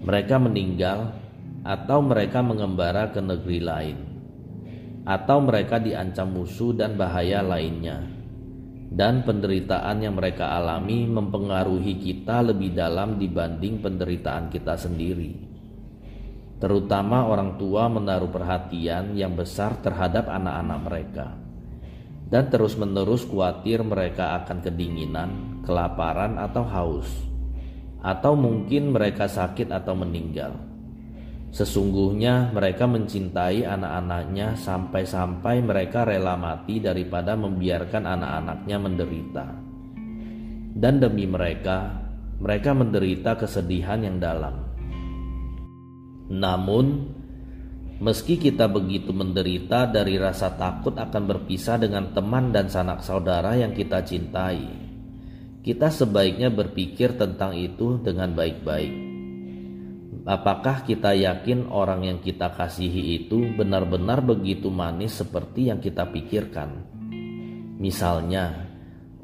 Mereka 0.00 0.36
meninggal, 0.40 1.12
atau 1.60 2.00
mereka 2.00 2.40
mengembara 2.40 3.12
ke 3.12 3.20
negeri 3.20 3.60
lain, 3.60 3.98
atau 5.04 5.44
mereka 5.44 5.76
diancam 5.76 6.30
musuh 6.32 6.72
dan 6.72 6.96
bahaya 6.96 7.44
lainnya, 7.44 8.00
dan 8.90 9.22
penderitaan 9.22 10.02
yang 10.02 10.18
mereka 10.18 10.50
alami 10.50 11.06
mempengaruhi 11.06 12.02
kita 12.02 12.42
lebih 12.42 12.74
dalam 12.74 13.22
dibanding 13.22 13.78
penderitaan 13.78 14.50
kita 14.50 14.74
sendiri. 14.74 15.48
Terutama 16.58 17.24
orang 17.24 17.56
tua 17.56 17.86
menaruh 17.86 18.28
perhatian 18.28 19.14
yang 19.14 19.38
besar 19.38 19.78
terhadap 19.80 20.28
anak-anak 20.28 20.78
mereka 20.84 21.26
dan 22.30 22.46
terus-menerus 22.46 23.26
khawatir 23.26 23.82
mereka 23.82 24.38
akan 24.42 24.62
kedinginan, 24.62 25.60
kelaparan, 25.66 26.38
atau 26.38 26.62
haus, 26.62 27.10
atau 28.00 28.38
mungkin 28.38 28.94
mereka 28.94 29.26
sakit 29.26 29.74
atau 29.74 29.98
meninggal. 29.98 30.54
Sesungguhnya 31.50 32.54
mereka 32.54 32.86
mencintai 32.86 33.66
anak-anaknya 33.66 34.54
sampai-sampai 34.54 35.62
mereka 35.66 36.06
rela 36.06 36.38
mati 36.38 36.78
daripada 36.78 37.34
membiarkan 37.34 38.06
anak-anaknya 38.06 38.76
menderita. 38.78 39.46
Dan 40.70 41.02
demi 41.02 41.26
mereka, 41.26 41.90
mereka 42.38 42.70
menderita 42.70 43.34
kesedihan 43.34 43.98
yang 44.06 44.22
dalam. 44.22 44.54
Namun, 46.30 47.18
Meski 48.00 48.40
kita 48.40 48.64
begitu 48.64 49.12
menderita 49.12 49.84
dari 49.84 50.16
rasa 50.16 50.56
takut 50.56 50.96
akan 50.96 51.28
berpisah 51.28 51.76
dengan 51.76 52.16
teman 52.16 52.48
dan 52.48 52.72
sanak 52.72 53.04
saudara 53.04 53.52
yang 53.60 53.76
kita 53.76 54.00
cintai, 54.00 54.64
kita 55.60 55.92
sebaiknya 55.92 56.48
berpikir 56.48 57.20
tentang 57.20 57.52
itu 57.52 58.00
dengan 58.00 58.32
baik-baik. 58.32 59.09
Apakah 60.28 60.84
kita 60.84 61.16
yakin 61.16 61.72
orang 61.72 62.04
yang 62.04 62.18
kita 62.20 62.52
kasihi 62.52 63.24
itu 63.24 63.56
benar-benar 63.56 64.20
begitu 64.20 64.68
manis 64.68 65.16
seperti 65.16 65.72
yang 65.72 65.80
kita 65.80 66.12
pikirkan? 66.12 66.76
Misalnya, 67.80 68.68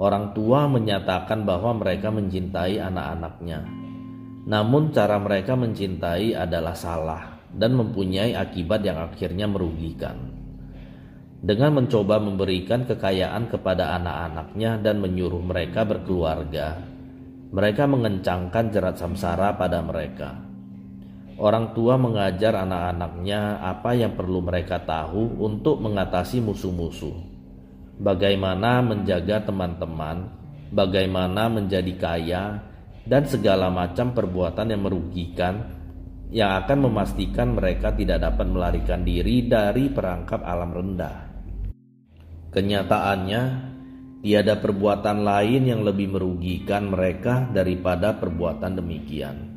orang 0.00 0.32
tua 0.32 0.64
menyatakan 0.64 1.44
bahwa 1.44 1.76
mereka 1.76 2.08
mencintai 2.08 2.80
anak-anaknya, 2.80 3.60
namun 4.48 4.88
cara 4.88 5.20
mereka 5.20 5.52
mencintai 5.52 6.32
adalah 6.32 6.72
salah 6.72 7.44
dan 7.52 7.76
mempunyai 7.76 8.32
akibat 8.32 8.80
yang 8.80 8.96
akhirnya 8.96 9.44
merugikan. 9.44 10.32
Dengan 11.44 11.76
mencoba 11.76 12.16
memberikan 12.16 12.88
kekayaan 12.88 13.52
kepada 13.52 14.00
anak-anaknya 14.00 14.80
dan 14.80 15.04
menyuruh 15.04 15.44
mereka 15.44 15.84
berkeluarga, 15.84 16.80
mereka 17.52 17.84
mengencangkan 17.84 18.72
jerat 18.72 18.96
samsara 18.96 19.52
pada 19.60 19.84
mereka. 19.84 20.55
Orang 21.36 21.76
tua 21.76 22.00
mengajar 22.00 22.56
anak-anaknya 22.64 23.60
apa 23.60 23.92
yang 23.92 24.16
perlu 24.16 24.40
mereka 24.40 24.80
tahu 24.80 25.36
untuk 25.36 25.84
mengatasi 25.84 26.40
musuh-musuh, 26.40 27.12
bagaimana 28.00 28.80
menjaga 28.80 29.44
teman-teman, 29.44 30.32
bagaimana 30.72 31.52
menjadi 31.52 31.92
kaya, 32.00 32.44
dan 33.04 33.28
segala 33.28 33.68
macam 33.68 34.16
perbuatan 34.16 34.72
yang 34.72 34.82
merugikan 34.88 35.54
yang 36.32 36.56
akan 36.64 36.90
memastikan 36.90 37.52
mereka 37.52 37.92
tidak 37.92 38.24
dapat 38.24 38.46
melarikan 38.48 39.04
diri 39.04 39.44
dari 39.44 39.92
perangkap 39.92 40.40
alam 40.40 40.72
rendah. 40.72 41.16
Kenyataannya, 42.50 43.42
tiada 44.24 44.56
perbuatan 44.56 45.20
lain 45.20 45.62
yang 45.68 45.84
lebih 45.84 46.16
merugikan 46.16 46.88
mereka 46.88 47.44
daripada 47.52 48.16
perbuatan 48.16 48.72
demikian. 48.80 49.55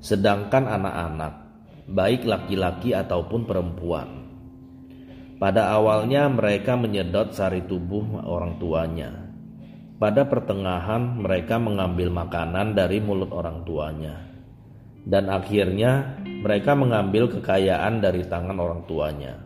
Sedangkan 0.00 0.64
anak-anak, 0.64 1.34
baik 1.92 2.24
laki-laki 2.24 2.96
ataupun 2.96 3.44
perempuan, 3.44 4.08
pada 5.36 5.76
awalnya 5.76 6.28
mereka 6.32 6.76
menyedot 6.76 7.36
sari 7.36 7.64
tubuh 7.68 8.24
orang 8.24 8.56
tuanya 8.56 9.30
pada 10.00 10.24
pertengahan 10.24 11.20
mereka 11.20 11.60
mengambil 11.60 12.08
makanan 12.08 12.72
dari 12.72 13.04
mulut 13.04 13.36
orang 13.36 13.60
tuanya. 13.68 14.16
Dan 15.04 15.28
akhirnya 15.28 16.16
mereka 16.24 16.72
mengambil 16.72 17.28
kekayaan 17.28 18.00
dari 18.00 18.24
tangan 18.24 18.56
orang 18.56 18.88
tuanya. 18.88 19.36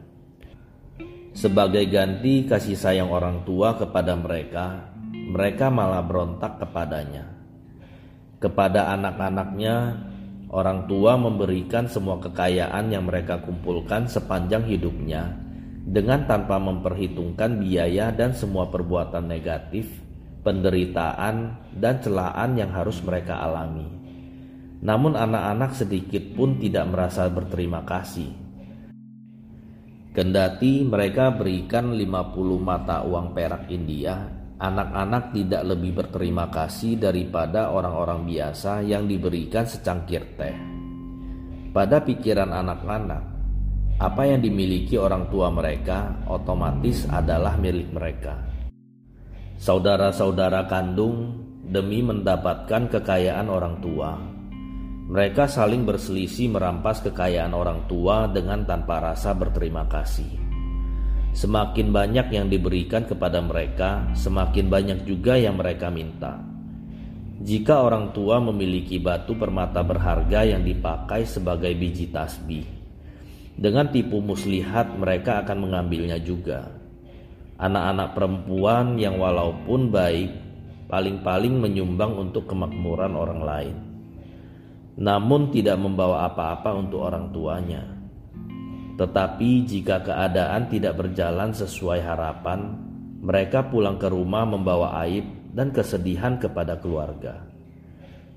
Sebagai 1.35 1.83
ganti 1.91 2.47
kasih 2.47 2.79
sayang 2.79 3.11
orang 3.11 3.43
tua 3.43 3.75
kepada 3.75 4.15
mereka, 4.15 4.95
mereka 5.11 5.75
malah 5.75 6.07
berontak 6.07 6.63
kepadanya. 6.63 7.27
Kepada 8.39 8.95
anak-anaknya, 8.95 9.75
orang 10.55 10.87
tua 10.87 11.19
memberikan 11.19 11.91
semua 11.91 12.23
kekayaan 12.23 12.95
yang 12.95 13.11
mereka 13.11 13.43
kumpulkan 13.43 14.07
sepanjang 14.07 14.63
hidupnya 14.71 15.35
dengan 15.83 16.31
tanpa 16.31 16.63
memperhitungkan 16.63 17.59
biaya 17.59 18.15
dan 18.15 18.31
semua 18.31 18.71
perbuatan 18.71 19.27
negatif 19.27 20.05
penderitaan, 20.45 21.57
dan 21.73 21.99
celaan 22.05 22.55
yang 22.55 22.71
harus 22.71 23.01
mereka 23.01 23.41
alami. 23.41 23.89
Namun 24.85 25.17
anak-anak 25.17 25.73
sedikit 25.73 26.37
pun 26.37 26.61
tidak 26.61 26.85
merasa 26.93 27.25
berterima 27.33 27.81
kasih. 27.89 28.29
Kendati 30.15 30.85
mereka 30.87 31.35
berikan 31.35 31.97
50 31.97 32.61
mata 32.61 33.03
uang 33.03 33.35
perak 33.35 33.67
India, 33.73 34.31
anak-anak 34.65 35.37
tidak 35.37 35.63
lebih 35.69 35.93
berterima 36.01 36.49
kasih 36.49 36.97
daripada 36.97 37.69
orang-orang 37.69 38.25
biasa 38.25 38.81
yang 38.81 39.05
diberikan 39.05 39.69
secangkir 39.69 40.25
teh. 40.41 40.57
Pada 41.77 42.01
pikiran 42.01 42.49
anak-anak, 42.49 43.23
apa 44.01 44.23
yang 44.25 44.41
dimiliki 44.41 44.97
orang 44.97 45.29
tua 45.29 45.53
mereka 45.53 46.25
otomatis 46.25 47.05
adalah 47.13 47.61
milik 47.61 47.93
mereka 47.93 48.55
saudara-saudara 49.65 50.67
kandung 50.69 51.41
demi 51.65 52.05
mendapatkan 52.05 52.93
kekayaan 52.93 53.49
orang 53.49 53.81
tua. 53.81 54.13
Mereka 55.05 55.49
saling 55.49 55.85
berselisih 55.85 56.53
merampas 56.53 57.05
kekayaan 57.05 57.53
orang 57.53 57.85
tua 57.89 58.29
dengan 58.29 58.65
tanpa 58.65 59.13
rasa 59.13 59.37
berterima 59.37 59.85
kasih. 59.85 60.44
Semakin 61.35 61.91
banyak 61.91 62.31
yang 62.31 62.47
diberikan 62.47 63.11
kepada 63.11 63.43
mereka, 63.43 64.07
semakin 64.15 64.71
banyak 64.71 64.99
juga 65.03 65.35
yang 65.35 65.59
mereka 65.59 65.91
minta. 65.91 66.39
Jika 67.43 67.83
orang 67.83 68.15
tua 68.15 68.39
memiliki 68.39 69.03
batu 69.03 69.35
permata 69.35 69.83
berharga 69.83 70.47
yang 70.47 70.63
dipakai 70.63 71.27
sebagai 71.27 71.75
biji 71.75 72.15
tasbih, 72.15 72.63
dengan 73.59 73.91
tipu 73.91 74.23
muslihat 74.23 74.95
mereka 74.95 75.43
akan 75.43 75.67
mengambilnya 75.67 76.23
juga. 76.23 76.71
Anak-anak 77.59 78.15
perempuan 78.15 78.95
yang 79.03 79.19
walaupun 79.19 79.91
baik 79.91 80.31
paling-paling 80.87 81.59
menyumbang 81.59 82.15
untuk 82.15 82.47
kemakmuran 82.47 83.11
orang 83.19 83.41
lain. 83.43 83.77
Namun 85.03 85.51
tidak 85.51 85.83
membawa 85.83 86.31
apa-apa 86.31 86.71
untuk 86.79 87.03
orang 87.03 87.35
tuanya 87.35 87.94
tetapi 88.95 89.67
jika 89.67 90.03
keadaan 90.03 90.71
tidak 90.71 90.95
berjalan 90.99 91.51
sesuai 91.51 92.01
harapan 92.03 92.79
mereka 93.25 93.67
pulang 93.67 93.99
ke 93.99 94.07
rumah 94.07 94.47
membawa 94.47 95.03
aib 95.07 95.25
dan 95.55 95.75
kesedihan 95.75 96.39
kepada 96.39 96.79
keluarga 96.79 97.43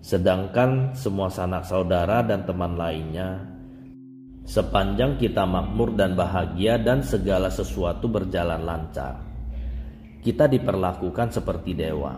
sedangkan 0.02 0.94
semua 0.98 1.30
sanak 1.30 1.66
saudara 1.66 2.26
dan 2.26 2.46
teman 2.46 2.78
lainnya 2.78 3.58
Sepanjang 4.48 5.20
kita 5.20 5.44
makmur 5.44 5.92
dan 5.92 6.16
bahagia 6.16 6.80
dan 6.80 7.04
segala 7.04 7.52
sesuatu 7.52 8.08
berjalan 8.08 8.64
lancar, 8.64 9.20
kita 10.24 10.48
diperlakukan 10.48 11.36
seperti 11.36 11.76
dewa. 11.76 12.16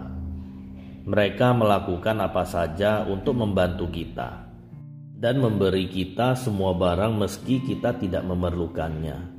Mereka 1.10 1.58
melakukan 1.58 2.22
apa 2.22 2.46
saja 2.46 3.02
untuk 3.10 3.34
membantu 3.34 3.90
kita 3.90 4.49
dan 5.20 5.44
memberi 5.44 5.92
kita 5.92 6.32
semua 6.40 6.72
barang 6.72 7.20
meski 7.20 7.60
kita 7.60 8.00
tidak 8.00 8.24
memerlukannya. 8.24 9.36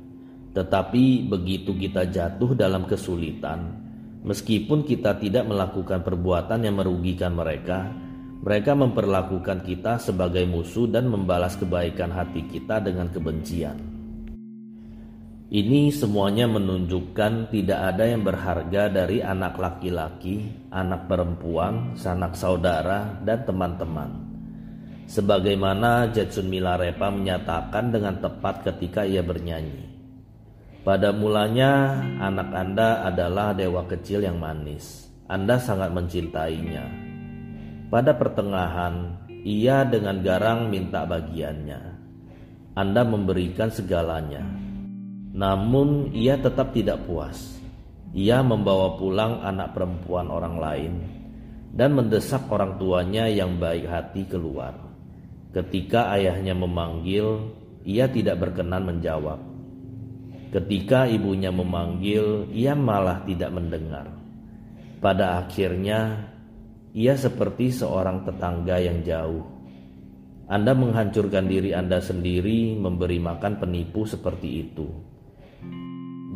Tetapi 0.53 1.25
begitu 1.25 1.73
kita 1.73 2.05
jatuh 2.05 2.53
dalam 2.53 2.85
kesulitan, 2.85 3.81
meskipun 4.21 4.85
kita 4.85 5.17
tidak 5.17 5.49
melakukan 5.49 6.05
perbuatan 6.05 6.61
yang 6.61 6.77
merugikan 6.77 7.33
mereka, 7.33 7.89
mereka 8.45 8.77
memperlakukan 8.77 9.65
kita 9.65 9.97
sebagai 9.97 10.45
musuh 10.45 10.85
dan 10.85 11.09
membalas 11.09 11.57
kebaikan 11.57 12.13
hati 12.13 12.45
kita 12.45 12.77
dengan 12.77 13.09
kebencian. 13.09 13.77
Ini 15.51 15.91
semuanya 15.91 16.47
menunjukkan 16.47 17.51
tidak 17.51 17.79
ada 17.95 18.07
yang 18.07 18.23
berharga 18.23 18.87
dari 18.87 19.19
anak 19.19 19.59
laki-laki, 19.59 20.47
anak 20.71 21.11
perempuan, 21.11 21.99
sanak 21.99 22.39
saudara, 22.39 23.19
dan 23.19 23.43
teman-teman. 23.43 24.30
Sebagaimana 25.11 26.07
Jetsun 26.15 26.47
Milarepa 26.47 27.11
menyatakan 27.11 27.91
dengan 27.91 28.23
tepat 28.23 28.63
ketika 28.63 29.03
ia 29.03 29.19
bernyanyi. 29.19 29.91
Pada 30.87 31.11
mulanya, 31.11 31.99
anak 32.23 32.55
Anda 32.55 33.03
adalah 33.03 33.51
dewa 33.51 33.83
kecil 33.91 34.23
yang 34.23 34.39
manis. 34.39 35.11
Anda 35.27 35.59
sangat 35.59 35.91
mencintainya, 35.91 37.11
pada 37.91 38.15
pertengahan, 38.15 39.27
ia 39.43 39.83
dengan 39.83 40.23
garang 40.23 40.71
minta 40.71 41.03
bagiannya. 41.03 41.81
Anda 42.71 43.03
memberikan 43.03 43.67
segalanya. 43.67 44.47
Namun 45.35 46.15
ia 46.15 46.39
tetap 46.39 46.71
tidak 46.71 47.03
puas. 47.03 47.59
Ia 48.15 48.39
membawa 48.47 48.95
pulang 48.95 49.43
anak 49.43 49.75
perempuan 49.75 50.31
orang 50.31 50.55
lain 50.55 50.93
dan 51.75 51.99
mendesak 51.99 52.47
orang 52.47 52.79
tuanya 52.79 53.27
yang 53.27 53.59
baik 53.59 53.91
hati 53.91 54.23
keluar. 54.23 54.90
Ketika 55.51 56.15
ayahnya 56.15 56.55
memanggil, 56.55 57.51
ia 57.83 58.07
tidak 58.07 58.39
berkenan 58.39 58.87
menjawab. 58.87 59.39
Ketika 60.51 61.07
ibunya 61.07 61.51
memanggil, 61.51 62.47
ia 62.55 62.71
malah 62.71 63.23
tidak 63.27 63.51
mendengar. 63.51 64.07
Pada 65.03 65.43
akhirnya, 65.43 66.27
ia 66.95 67.15
seperti 67.15 67.71
seorang 67.71 68.27
tetangga 68.27 68.79
yang 68.79 69.03
jauh. 69.03 69.43
Anda 70.51 70.75
menghancurkan 70.75 71.47
diri 71.47 71.71
Anda 71.71 72.03
sendiri 72.03 72.75
memberi 72.75 73.19
makan 73.19 73.63
penipu 73.63 74.03
seperti 74.03 74.49
itu. 74.67 74.87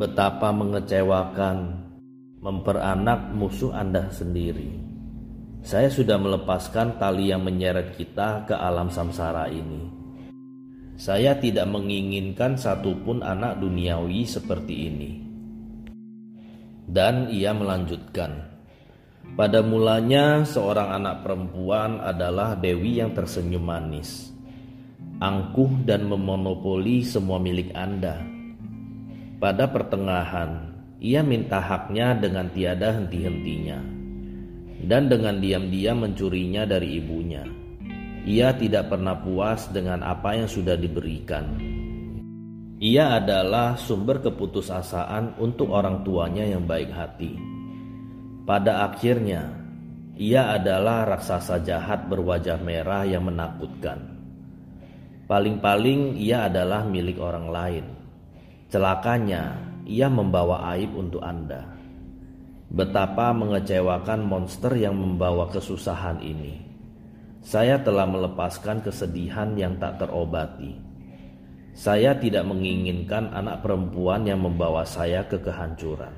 Betapa 0.00 0.52
mengecewakan 0.52 1.56
memperanak 2.40 3.32
musuh 3.32 3.72
Anda 3.72 4.08
sendiri. 4.12 4.85
Saya 5.66 5.90
sudah 5.90 6.14
melepaskan 6.14 6.94
tali 6.94 7.34
yang 7.34 7.42
menyeret 7.42 7.98
kita 7.98 8.46
ke 8.46 8.54
alam 8.54 8.86
samsara 8.86 9.50
ini. 9.50 9.82
Saya 10.94 11.34
tidak 11.42 11.66
menginginkan 11.66 12.54
satupun 12.54 13.18
anak 13.26 13.58
duniawi 13.58 14.22
seperti 14.30 14.74
ini. 14.86 15.10
Dan 16.86 17.34
ia 17.34 17.50
melanjutkan, 17.50 18.46
pada 19.34 19.58
mulanya 19.66 20.46
seorang 20.46 21.02
anak 21.02 21.26
perempuan 21.26 21.98
adalah 21.98 22.54
dewi 22.54 23.02
yang 23.02 23.10
tersenyum 23.10 23.66
manis, 23.66 24.30
angkuh 25.18 25.82
dan 25.82 26.06
memonopoli 26.06 27.02
semua 27.02 27.42
milik 27.42 27.74
Anda. 27.74 28.22
Pada 29.42 29.66
pertengahan, 29.66 30.78
ia 31.02 31.26
minta 31.26 31.58
haknya 31.58 32.14
dengan 32.14 32.54
tiada 32.54 32.94
henti-hentinya, 32.94 33.95
dan 34.84 35.08
dengan 35.08 35.40
diam-diam 35.40 36.04
mencurinya 36.04 36.68
dari 36.68 37.00
ibunya. 37.00 37.44
Ia 38.26 38.52
tidak 38.58 38.90
pernah 38.90 39.16
puas 39.16 39.70
dengan 39.70 40.02
apa 40.02 40.34
yang 40.34 40.50
sudah 40.50 40.74
diberikan. 40.74 41.56
Ia 42.76 43.22
adalah 43.22 43.78
sumber 43.80 44.20
keputusasaan 44.20 45.40
untuk 45.40 45.72
orang 45.72 46.04
tuanya 46.04 46.44
yang 46.44 46.68
baik 46.68 46.90
hati 46.92 47.56
pada 48.46 48.86
akhirnya, 48.86 49.58
ia 50.14 50.54
adalah 50.54 51.02
raksasa 51.02 51.66
jahat 51.66 52.06
berwajah 52.06 52.62
merah 52.62 53.02
yang 53.02 53.26
menakutkan. 53.26 54.06
Paling-paling 55.26 56.14
ia 56.14 56.46
adalah 56.46 56.86
milik 56.86 57.18
orang 57.18 57.50
lain. 57.50 57.84
Celakanya, 58.70 59.58
ia 59.82 60.06
membawa 60.06 60.62
aib 60.78 60.94
untuk 60.94 61.26
Anda. 61.26 61.66
Betapa 62.66 63.30
mengecewakan 63.30 64.26
monster 64.26 64.74
yang 64.74 64.98
membawa 64.98 65.46
kesusahan 65.54 66.18
ini. 66.18 66.66
Saya 67.46 67.78
telah 67.78 68.10
melepaskan 68.10 68.82
kesedihan 68.82 69.54
yang 69.54 69.78
tak 69.78 70.02
terobati. 70.02 70.74
Saya 71.78 72.18
tidak 72.18 72.42
menginginkan 72.42 73.30
anak 73.30 73.62
perempuan 73.62 74.26
yang 74.26 74.42
membawa 74.42 74.82
saya 74.82 75.22
ke 75.30 75.38
kehancuran. 75.38 76.10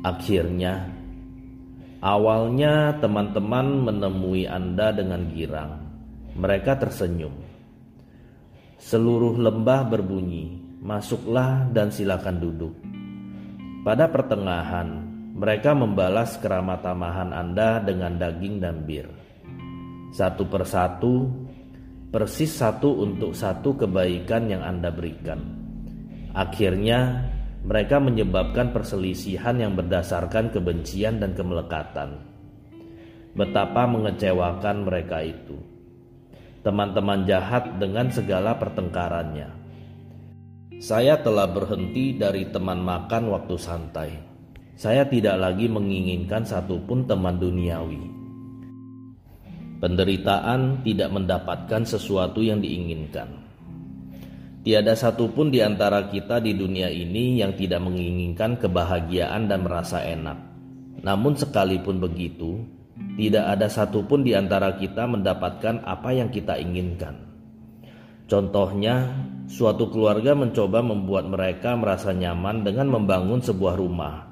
Akhirnya, 0.00 0.88
awalnya 2.00 2.96
teman-teman 2.96 3.84
menemui 3.84 4.48
Anda 4.48 4.96
dengan 4.96 5.28
girang. 5.28 5.72
Mereka 6.38 6.80
tersenyum. 6.80 7.34
Seluruh 8.78 9.36
lembah 9.36 9.90
berbunyi, 9.90 10.78
"Masuklah 10.80 11.68
dan 11.68 11.92
silakan 11.92 12.38
duduk." 12.38 12.74
Pada 13.82 14.06
pertengahan, 14.06 15.07
mereka 15.38 15.70
membalas 15.70 16.34
keramatamahan 16.42 17.30
Anda 17.30 17.78
dengan 17.78 18.18
daging 18.18 18.58
dan 18.58 18.82
bir 18.82 19.28
satu 20.08 20.48
persatu, 20.48 21.28
persis 22.08 22.58
satu 22.58 23.04
untuk 23.04 23.36
satu 23.36 23.76
kebaikan 23.76 24.48
yang 24.48 24.64
Anda 24.64 24.88
berikan. 24.90 25.38
Akhirnya, 26.32 27.28
mereka 27.62 28.00
menyebabkan 28.00 28.72
perselisihan 28.72 29.60
yang 29.60 29.76
berdasarkan 29.76 30.50
kebencian 30.50 31.20
dan 31.20 31.36
kemelekatan. 31.36 32.24
Betapa 33.36 33.84
mengecewakan 33.86 34.88
mereka 34.88 35.22
itu. 35.22 35.60
Teman-teman 36.64 37.22
jahat 37.28 37.78
dengan 37.78 38.10
segala 38.10 38.58
pertengkarannya. 38.58 39.54
Saya 40.78 41.18
telah 41.22 41.46
berhenti 41.50 42.18
dari 42.18 42.50
teman 42.50 42.82
makan 42.82 43.30
waktu 43.30 43.56
santai. 43.58 44.27
Saya 44.78 45.10
tidak 45.10 45.42
lagi 45.42 45.66
menginginkan 45.66 46.46
satupun 46.46 47.02
teman 47.02 47.34
duniawi. 47.42 47.98
Penderitaan 49.82 50.86
tidak 50.86 51.10
mendapatkan 51.18 51.82
sesuatu 51.82 52.38
yang 52.46 52.62
diinginkan. 52.62 53.26
Tiada 54.62 54.94
satupun 54.94 55.50
di 55.50 55.66
antara 55.66 56.06
kita 56.06 56.38
di 56.38 56.54
dunia 56.54 56.94
ini 56.94 57.42
yang 57.42 57.58
tidak 57.58 57.82
menginginkan 57.82 58.54
kebahagiaan 58.54 59.50
dan 59.50 59.66
merasa 59.66 59.98
enak. 59.98 60.38
Namun, 61.02 61.34
sekalipun 61.34 61.98
begitu, 61.98 62.62
tidak 63.18 63.58
ada 63.58 63.66
satupun 63.66 64.22
di 64.22 64.38
antara 64.38 64.78
kita 64.78 65.10
mendapatkan 65.10 65.82
apa 65.82 66.14
yang 66.14 66.30
kita 66.30 66.54
inginkan. 66.54 67.18
Contohnya, 68.30 69.10
suatu 69.50 69.90
keluarga 69.90 70.38
mencoba 70.38 70.86
membuat 70.86 71.26
mereka 71.26 71.74
merasa 71.74 72.14
nyaman 72.14 72.62
dengan 72.62 72.94
membangun 72.94 73.42
sebuah 73.42 73.74
rumah. 73.74 74.27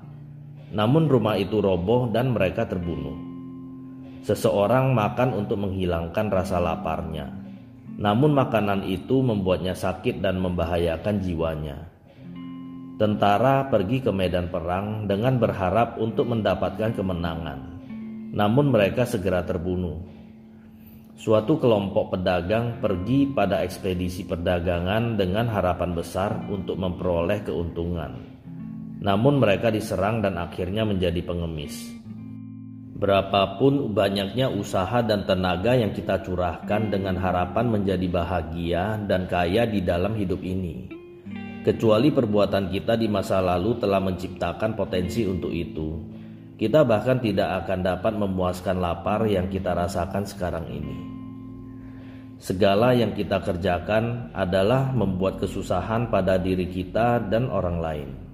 Namun, 0.74 1.06
rumah 1.06 1.38
itu 1.38 1.62
roboh 1.62 2.10
dan 2.10 2.34
mereka 2.34 2.66
terbunuh. 2.66 3.14
Seseorang 4.26 4.90
makan 4.90 5.38
untuk 5.38 5.62
menghilangkan 5.62 6.26
rasa 6.34 6.58
laparnya, 6.58 7.30
namun 7.96 8.34
makanan 8.34 8.84
itu 8.84 9.22
membuatnya 9.22 9.78
sakit 9.78 10.18
dan 10.18 10.42
membahayakan 10.42 11.22
jiwanya. 11.22 11.86
Tentara 12.98 13.70
pergi 13.70 14.02
ke 14.02 14.10
medan 14.10 14.50
perang 14.50 15.06
dengan 15.06 15.38
berharap 15.38 16.00
untuk 16.02 16.26
mendapatkan 16.26 16.96
kemenangan, 16.96 17.60
namun 18.34 18.72
mereka 18.72 19.06
segera 19.06 19.46
terbunuh. 19.46 20.00
Suatu 21.16 21.56
kelompok 21.56 22.18
pedagang 22.18 22.76
pergi 22.82 23.30
pada 23.32 23.64
ekspedisi 23.64 24.28
perdagangan 24.28 25.16
dengan 25.16 25.48
harapan 25.48 25.96
besar 25.96 26.44
untuk 26.52 26.76
memperoleh 26.76 27.40
keuntungan, 27.40 28.35
namun 29.06 29.38
mereka 29.38 29.70
diserang 29.70 30.18
dan 30.18 30.34
akhirnya 30.34 30.82
menjadi 30.82 31.22
pengemis. 31.22 31.94
Berapapun 32.98 33.94
banyaknya 33.94 34.50
usaha 34.50 34.98
dan 35.06 35.22
tenaga 35.22 35.78
yang 35.78 35.94
kita 35.94 36.26
curahkan 36.26 36.90
dengan 36.90 37.14
harapan 37.14 37.70
menjadi 37.70 38.08
bahagia 38.10 38.98
dan 39.06 39.30
kaya 39.30 39.62
di 39.70 39.86
dalam 39.86 40.18
hidup 40.18 40.42
ini, 40.42 40.90
kecuali 41.62 42.10
perbuatan 42.10 42.66
kita 42.66 42.98
di 42.98 43.06
masa 43.06 43.38
lalu 43.38 43.78
telah 43.78 44.02
menciptakan 44.02 44.74
potensi 44.74 45.22
untuk 45.22 45.54
itu, 45.54 46.02
kita 46.58 46.82
bahkan 46.82 47.22
tidak 47.22 47.62
akan 47.62 47.86
dapat 47.86 48.12
memuaskan 48.16 48.80
lapar 48.82 49.22
yang 49.30 49.46
kita 49.46 49.70
rasakan 49.70 50.26
sekarang 50.26 50.66
ini. 50.66 50.96
Segala 52.42 52.90
yang 52.96 53.14
kita 53.14 53.38
kerjakan 53.44 54.34
adalah 54.34 54.90
membuat 54.90 55.38
kesusahan 55.38 56.10
pada 56.10 56.40
diri 56.42 56.66
kita 56.66 57.22
dan 57.28 57.52
orang 57.52 57.78
lain. 57.78 58.25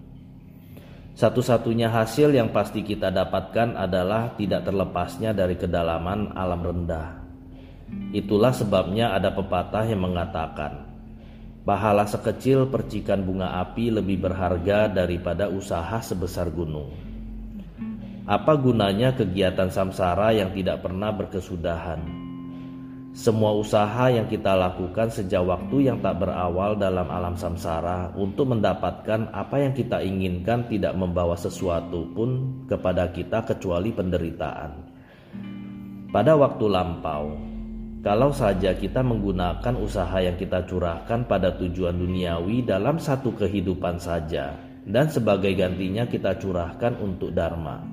Satu-satunya 1.12 1.92
hasil 1.92 2.32
yang 2.32 2.56
pasti 2.56 2.80
kita 2.80 3.12
dapatkan 3.12 3.76
adalah 3.76 4.32
tidak 4.40 4.64
terlepasnya 4.64 5.36
dari 5.36 5.60
kedalaman 5.60 6.32
alam 6.32 6.64
rendah. 6.64 7.20
Itulah 8.16 8.56
sebabnya 8.56 9.12
ada 9.12 9.28
pepatah 9.36 9.84
yang 9.84 10.08
mengatakan, 10.08 10.88
pahala 11.68 12.08
sekecil 12.08 12.72
percikan 12.72 13.20
bunga 13.20 13.60
api 13.60 13.92
lebih 13.92 14.24
berharga 14.24 14.88
daripada 14.88 15.52
usaha 15.52 16.00
sebesar 16.00 16.48
gunung. 16.48 16.88
Apa 18.24 18.56
gunanya 18.56 19.12
kegiatan 19.12 19.68
samsara 19.68 20.32
yang 20.32 20.56
tidak 20.56 20.80
pernah 20.80 21.12
berkesudahan? 21.12 22.21
Semua 23.12 23.52
usaha 23.52 24.08
yang 24.08 24.24
kita 24.24 24.56
lakukan 24.56 25.12
sejak 25.12 25.44
waktu 25.44 25.84
yang 25.84 26.00
tak 26.00 26.24
berawal 26.24 26.80
dalam 26.80 27.04
alam 27.12 27.36
samsara 27.36 28.08
untuk 28.16 28.56
mendapatkan 28.56 29.28
apa 29.36 29.60
yang 29.60 29.76
kita 29.76 30.00
inginkan 30.00 30.64
tidak 30.72 30.96
membawa 30.96 31.36
sesuatu 31.36 32.08
pun 32.16 32.64
kepada 32.64 33.12
kita 33.12 33.44
kecuali 33.44 33.92
penderitaan. 33.92 34.70
Pada 36.08 36.40
waktu 36.40 36.64
lampau, 36.72 37.36
kalau 38.00 38.32
saja 38.32 38.72
kita 38.80 39.04
menggunakan 39.04 39.76
usaha 39.76 40.16
yang 40.16 40.40
kita 40.40 40.64
curahkan 40.64 41.28
pada 41.28 41.52
tujuan 41.60 41.92
duniawi 41.92 42.64
dalam 42.64 42.96
satu 42.96 43.36
kehidupan 43.36 44.00
saja, 44.00 44.56
dan 44.88 45.12
sebagai 45.12 45.52
gantinya 45.52 46.08
kita 46.08 46.40
curahkan 46.40 46.96
untuk 46.96 47.36
dharma, 47.36 47.84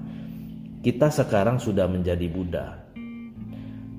kita 0.79 1.11
sekarang 1.11 1.59
sudah 1.59 1.91
menjadi 1.91 2.23
Buddha 2.31 2.88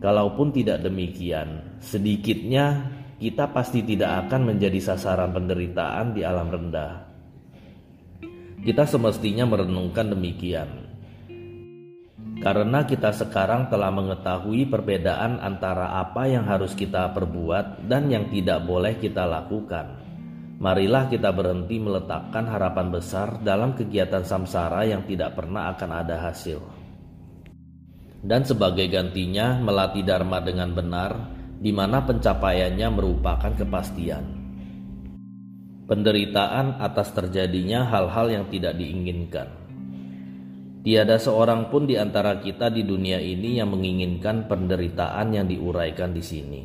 Kalaupun 0.00 0.48
tidak 0.48 0.80
demikian, 0.80 1.76
sedikitnya 1.76 2.88
kita 3.20 3.52
pasti 3.52 3.84
tidak 3.84 4.24
akan 4.26 4.48
menjadi 4.48 4.80
sasaran 4.80 5.28
penderitaan 5.28 6.16
di 6.16 6.24
alam 6.24 6.48
rendah. 6.48 7.04
Kita 8.64 8.88
semestinya 8.88 9.44
merenungkan 9.44 10.08
demikian. 10.16 10.88
Karena 12.40 12.88
kita 12.88 13.12
sekarang 13.12 13.68
telah 13.68 13.92
mengetahui 13.92 14.72
perbedaan 14.72 15.36
antara 15.36 16.00
apa 16.00 16.24
yang 16.24 16.48
harus 16.48 16.72
kita 16.72 17.12
perbuat 17.12 17.84
dan 17.84 18.08
yang 18.08 18.32
tidak 18.32 18.64
boleh 18.64 18.96
kita 18.96 19.28
lakukan. 19.28 20.00
Marilah 20.64 21.12
kita 21.12 21.28
berhenti 21.28 21.76
meletakkan 21.76 22.48
harapan 22.48 22.88
besar 22.88 23.36
dalam 23.44 23.76
kegiatan 23.76 24.24
samsara 24.24 24.88
yang 24.88 25.04
tidak 25.04 25.36
pernah 25.36 25.76
akan 25.76 25.90
ada 25.92 26.16
hasil 26.24 26.79
dan 28.20 28.44
sebagai 28.44 28.84
gantinya 28.88 29.56
melatih 29.56 30.04
dharma 30.04 30.44
dengan 30.44 30.76
benar 30.76 31.12
di 31.60 31.72
mana 31.72 32.04
pencapaiannya 32.04 32.88
merupakan 32.92 33.52
kepastian. 33.52 34.24
Penderitaan 35.84 36.78
atas 36.78 37.10
terjadinya 37.12 37.84
hal-hal 37.84 38.30
yang 38.30 38.44
tidak 38.48 38.78
diinginkan. 38.78 39.48
Tiada 40.80 41.20
seorang 41.20 41.68
pun 41.68 41.84
di 41.84 42.00
antara 42.00 42.40
kita 42.40 42.72
di 42.72 42.86
dunia 42.86 43.20
ini 43.20 43.60
yang 43.60 43.76
menginginkan 43.76 44.48
penderitaan 44.48 45.36
yang 45.36 45.44
diuraikan 45.44 46.16
di 46.16 46.24
sini. 46.24 46.62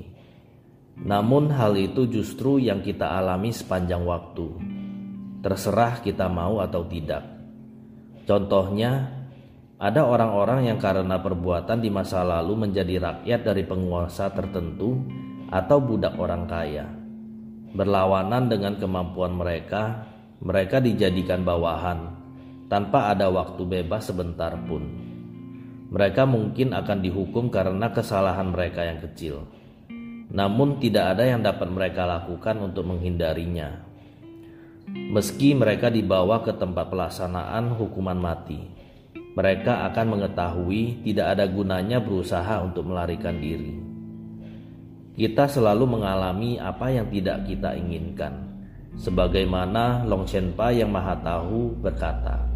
Namun 1.04 1.52
hal 1.52 1.76
itu 1.76 2.08
justru 2.08 2.64
yang 2.64 2.80
kita 2.80 3.12
alami 3.12 3.52
sepanjang 3.52 4.08
waktu. 4.08 4.48
Terserah 5.44 6.00
kita 6.00 6.32
mau 6.32 6.64
atau 6.64 6.88
tidak. 6.88 7.28
Contohnya, 8.24 9.15
ada 9.76 10.08
orang-orang 10.08 10.72
yang 10.72 10.80
karena 10.80 11.20
perbuatan 11.20 11.84
di 11.84 11.92
masa 11.92 12.24
lalu 12.24 12.68
menjadi 12.68 12.96
rakyat 12.96 13.42
dari 13.44 13.64
penguasa 13.68 14.32
tertentu 14.32 15.04
atau 15.52 15.78
budak 15.84 16.16
orang 16.16 16.48
kaya. 16.48 16.88
Berlawanan 17.76 18.48
dengan 18.48 18.80
kemampuan 18.80 19.36
mereka, 19.36 20.08
mereka 20.40 20.80
dijadikan 20.80 21.44
bawahan 21.44 22.08
tanpa 22.72 23.12
ada 23.12 23.28
waktu 23.28 23.68
bebas 23.68 24.08
sebentar 24.08 24.56
pun. 24.64 24.88
Mereka 25.92 26.24
mungkin 26.24 26.72
akan 26.72 27.04
dihukum 27.04 27.52
karena 27.52 27.92
kesalahan 27.92 28.56
mereka 28.56 28.88
yang 28.88 29.04
kecil. 29.04 29.44
Namun 30.32 30.80
tidak 30.80 31.20
ada 31.20 31.28
yang 31.28 31.44
dapat 31.44 31.68
mereka 31.68 32.08
lakukan 32.08 32.64
untuk 32.64 32.88
menghindarinya. 32.88 33.84
Meski 34.88 35.52
mereka 35.52 35.92
dibawa 35.92 36.48
ke 36.48 36.56
tempat 36.56 36.88
pelaksanaan 36.88 37.76
hukuman 37.76 38.16
mati 38.16 38.75
mereka 39.36 39.86
akan 39.92 40.16
mengetahui 40.16 41.04
tidak 41.04 41.36
ada 41.36 41.46
gunanya 41.46 42.00
berusaha 42.00 42.64
untuk 42.64 42.88
melarikan 42.88 43.38
diri. 43.38 43.76
Kita 45.16 45.48
selalu 45.48 46.00
mengalami 46.00 46.60
apa 46.60 46.92
yang 46.92 47.08
tidak 47.12 47.48
kita 47.48 47.76
inginkan. 47.76 48.34
Sebagaimana 48.96 50.08
Long 50.08 50.24
Shenpa 50.24 50.72
yang 50.72 50.92
Maha 50.92 51.20
Tahu 51.20 51.84
berkata, 51.84 52.48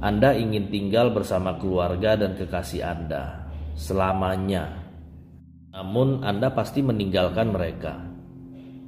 Anda 0.00 0.32
ingin 0.32 0.72
tinggal 0.72 1.12
bersama 1.12 1.60
keluarga 1.60 2.16
dan 2.16 2.36
kekasih 2.36 2.80
Anda 2.80 3.52
selamanya 3.76 4.80
namun 5.70 6.26
Anda 6.26 6.50
pasti 6.50 6.82
meninggalkan 6.82 7.54
mereka. 7.54 7.94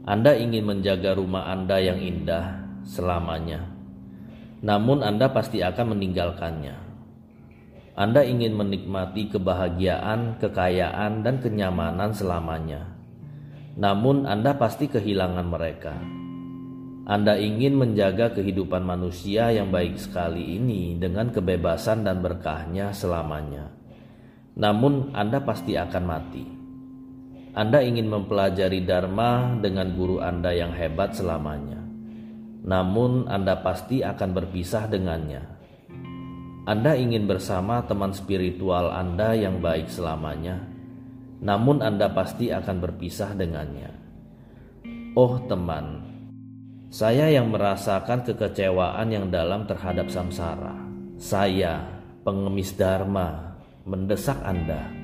Anda 0.02 0.34
ingin 0.34 0.66
menjaga 0.66 1.14
rumah 1.14 1.46
Anda 1.46 1.78
yang 1.78 2.02
indah 2.02 2.58
selamanya, 2.82 3.62
namun 4.62 5.02
Anda 5.02 5.34
pasti 5.34 5.58
akan 5.58 5.98
meninggalkannya. 5.98 6.94
Anda 7.92 8.24
ingin 8.24 8.56
menikmati 8.56 9.28
kebahagiaan, 9.28 10.40
kekayaan, 10.40 11.20
dan 11.20 11.44
kenyamanan 11.44 12.16
selamanya, 12.16 12.88
namun 13.76 14.24
Anda 14.24 14.56
pasti 14.56 14.88
kehilangan 14.88 15.44
mereka. 15.44 15.92
Anda 17.02 17.34
ingin 17.36 17.76
menjaga 17.76 18.32
kehidupan 18.32 18.86
manusia 18.86 19.50
yang 19.50 19.74
baik 19.74 19.98
sekali 19.98 20.56
ini 20.56 20.96
dengan 20.96 21.34
kebebasan 21.34 22.06
dan 22.06 22.22
berkahnya 22.22 22.94
selamanya, 22.94 23.68
namun 24.54 25.10
Anda 25.12 25.42
pasti 25.42 25.74
akan 25.76 26.04
mati. 26.06 26.46
Anda 27.52 27.84
ingin 27.84 28.08
mempelajari 28.08 28.88
Dharma 28.88 29.60
dengan 29.60 29.92
guru 29.92 30.22
Anda 30.24 30.56
yang 30.56 30.72
hebat 30.72 31.12
selamanya. 31.12 31.82
Namun, 32.62 33.26
Anda 33.26 33.58
pasti 33.58 34.06
akan 34.06 34.30
berpisah 34.32 34.86
dengannya. 34.86 35.42
Anda 36.62 36.94
ingin 36.94 37.26
bersama 37.26 37.82
teman 37.90 38.14
spiritual 38.14 38.94
Anda 38.94 39.34
yang 39.34 39.58
baik 39.58 39.90
selamanya, 39.90 40.62
namun 41.42 41.82
Anda 41.82 42.14
pasti 42.14 42.54
akan 42.54 42.78
berpisah 42.78 43.34
dengannya. 43.34 43.90
Oh, 45.18 45.42
teman, 45.50 46.06
saya 46.86 47.34
yang 47.34 47.50
merasakan 47.50 48.22
kekecewaan 48.22 49.10
yang 49.10 49.26
dalam 49.26 49.66
terhadap 49.66 50.06
samsara. 50.06 50.78
Saya, 51.18 51.82
pengemis 52.22 52.78
Dharma, 52.78 53.58
mendesak 53.82 54.38
Anda 54.46 55.02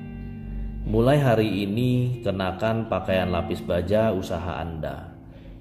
Mulai 0.87 1.19
hari 1.19 1.67
ini 1.67 2.23
kenakan 2.23 2.87
pakaian 2.87 3.29
lapis 3.29 3.59
baja 3.59 4.15
usaha 4.15 4.57
Anda 4.57 5.11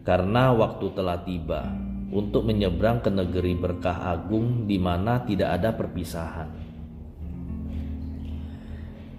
karena 0.07 0.57
waktu 0.57 0.89
telah 0.95 1.21
tiba 1.27 1.69
untuk 2.09 2.49
menyeberang 2.49 3.05
ke 3.05 3.13
negeri 3.13 3.53
berkah 3.57 4.09
agung 4.09 4.65
di 4.65 4.81
mana 4.81 5.21
tidak 5.29 5.61
ada 5.61 5.71
perpisahan. 5.77 6.49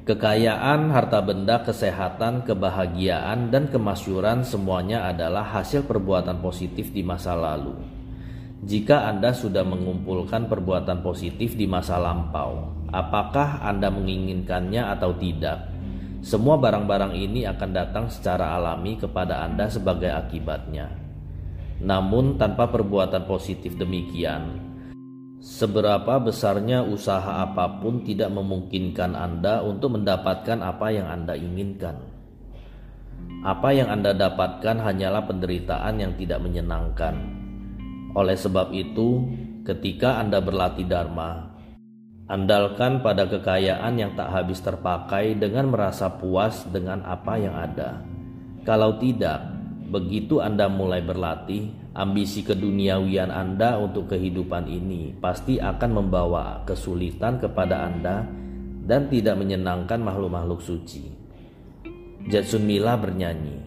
Kekayaan, 0.10 0.90
harta 0.90 1.22
benda, 1.22 1.62
kesehatan, 1.62 2.42
kebahagiaan, 2.42 3.54
dan 3.54 3.70
kemasyuran 3.70 4.42
semuanya 4.42 5.06
adalah 5.06 5.46
hasil 5.46 5.86
perbuatan 5.86 6.42
positif 6.42 6.90
di 6.90 7.06
masa 7.06 7.38
lalu. 7.38 7.78
Jika 8.66 9.06
Anda 9.06 9.38
sudah 9.38 9.62
mengumpulkan 9.62 10.50
perbuatan 10.50 11.06
positif 11.06 11.54
di 11.54 11.70
masa 11.70 12.02
lampau, 12.02 12.74
apakah 12.90 13.62
Anda 13.62 13.94
menginginkannya 13.94 14.82
atau 14.98 15.14
tidak? 15.14 15.70
Semua 16.26 16.58
barang-barang 16.58 17.14
ini 17.14 17.46
akan 17.46 17.70
datang 17.70 18.06
secara 18.10 18.58
alami 18.58 18.98
kepada 18.98 19.46
Anda 19.46 19.70
sebagai 19.70 20.10
akibatnya. 20.10 21.09
Namun, 21.80 22.36
tanpa 22.36 22.68
perbuatan 22.68 23.24
positif 23.24 23.80
demikian, 23.80 24.60
seberapa 25.40 26.20
besarnya 26.20 26.84
usaha 26.84 27.44
apa 27.44 27.80
pun 27.80 28.04
tidak 28.04 28.30
memungkinkan 28.36 29.16
Anda 29.16 29.64
untuk 29.64 29.96
mendapatkan 29.96 30.60
apa 30.60 30.88
yang 30.92 31.08
Anda 31.08 31.40
inginkan. 31.40 31.96
Apa 33.48 33.72
yang 33.72 33.88
Anda 33.88 34.12
dapatkan 34.12 34.84
hanyalah 34.84 35.24
penderitaan 35.24 35.96
yang 36.04 36.14
tidak 36.20 36.44
menyenangkan. 36.44 37.16
Oleh 38.16 38.36
sebab 38.36 38.76
itu, 38.76 39.24
ketika 39.64 40.20
Anda 40.20 40.44
berlatih 40.44 40.84
Dharma, 40.84 41.50
Andalkan 42.30 43.02
pada 43.02 43.26
kekayaan 43.26 43.98
yang 43.98 44.14
tak 44.14 44.30
habis 44.30 44.62
terpakai 44.62 45.34
dengan 45.34 45.74
merasa 45.74 46.14
puas 46.14 46.62
dengan 46.70 47.02
apa 47.02 47.42
yang 47.42 47.58
ada. 47.58 48.06
Kalau 48.62 49.02
tidak, 49.02 49.49
begitu 49.90 50.38
Anda 50.40 50.70
mulai 50.70 51.02
berlatih, 51.02 51.74
ambisi 51.98 52.46
keduniawian 52.46 53.34
Anda 53.34 53.82
untuk 53.82 54.14
kehidupan 54.14 54.70
ini 54.70 55.18
pasti 55.18 55.58
akan 55.58 55.92
membawa 56.06 56.62
kesulitan 56.64 57.42
kepada 57.42 57.90
Anda 57.90 58.24
dan 58.86 59.10
tidak 59.10 59.42
menyenangkan 59.42 60.00
makhluk-makhluk 60.00 60.62
suci. 60.62 61.10
Jetsun 62.30 62.70
Mila 62.70 62.94
bernyanyi, 63.02 63.58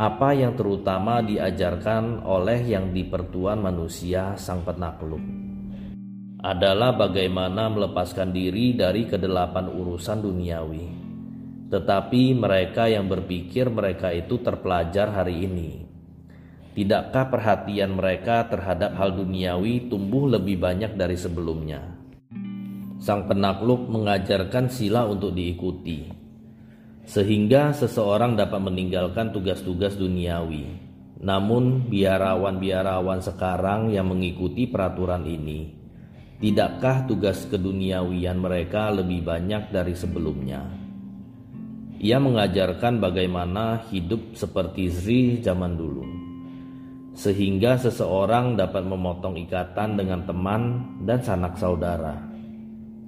apa 0.00 0.32
yang 0.32 0.56
terutama 0.56 1.20
diajarkan 1.20 2.24
oleh 2.24 2.64
yang 2.64 2.90
dipertuan 2.90 3.60
manusia 3.60 4.34
sang 4.40 4.64
penakluk 4.64 5.44
adalah 6.44 6.92
bagaimana 6.92 7.72
melepaskan 7.72 8.28
diri 8.28 8.76
dari 8.76 9.08
kedelapan 9.08 9.64
urusan 9.64 10.20
duniawi. 10.20 11.03
Tetapi 11.74 12.38
mereka 12.38 12.86
yang 12.86 13.10
berpikir 13.10 13.66
mereka 13.66 14.14
itu 14.14 14.38
terpelajar 14.38 15.10
hari 15.10 15.42
ini, 15.42 15.82
tidakkah 16.70 17.26
perhatian 17.34 17.98
mereka 17.98 18.46
terhadap 18.46 18.94
hal 18.94 19.18
duniawi 19.18 19.90
tumbuh 19.90 20.30
lebih 20.30 20.62
banyak 20.62 20.94
dari 20.94 21.18
sebelumnya? 21.18 21.82
Sang 23.02 23.26
penakluk 23.26 23.90
mengajarkan 23.90 24.70
sila 24.70 25.02
untuk 25.10 25.34
diikuti, 25.34 26.06
sehingga 27.10 27.74
seseorang 27.74 28.38
dapat 28.38 28.62
meninggalkan 28.62 29.34
tugas-tugas 29.34 29.98
duniawi. 29.98 30.94
Namun, 31.26 31.90
biarawan-biarawan 31.90 33.18
sekarang 33.18 33.90
yang 33.90 34.14
mengikuti 34.14 34.70
peraturan 34.70 35.26
ini 35.26 35.82
Tidakkah 36.34 37.08
tugas 37.08 37.48
keduniawian 37.48 38.36
mereka 38.36 38.92
lebih 38.92 39.24
banyak 39.24 39.72
dari 39.72 39.96
sebelumnya? 39.96 40.83
Ia 42.04 42.20
mengajarkan 42.20 43.00
bagaimana 43.00 43.88
hidup 43.88 44.36
seperti 44.36 44.92
Zri 44.92 45.40
zaman 45.40 45.72
dulu, 45.72 46.04
sehingga 47.16 47.80
seseorang 47.80 48.60
dapat 48.60 48.84
memotong 48.84 49.40
ikatan 49.40 49.96
dengan 49.96 50.20
teman 50.28 50.84
dan 51.08 51.24
sanak 51.24 51.56
saudara. 51.56 52.20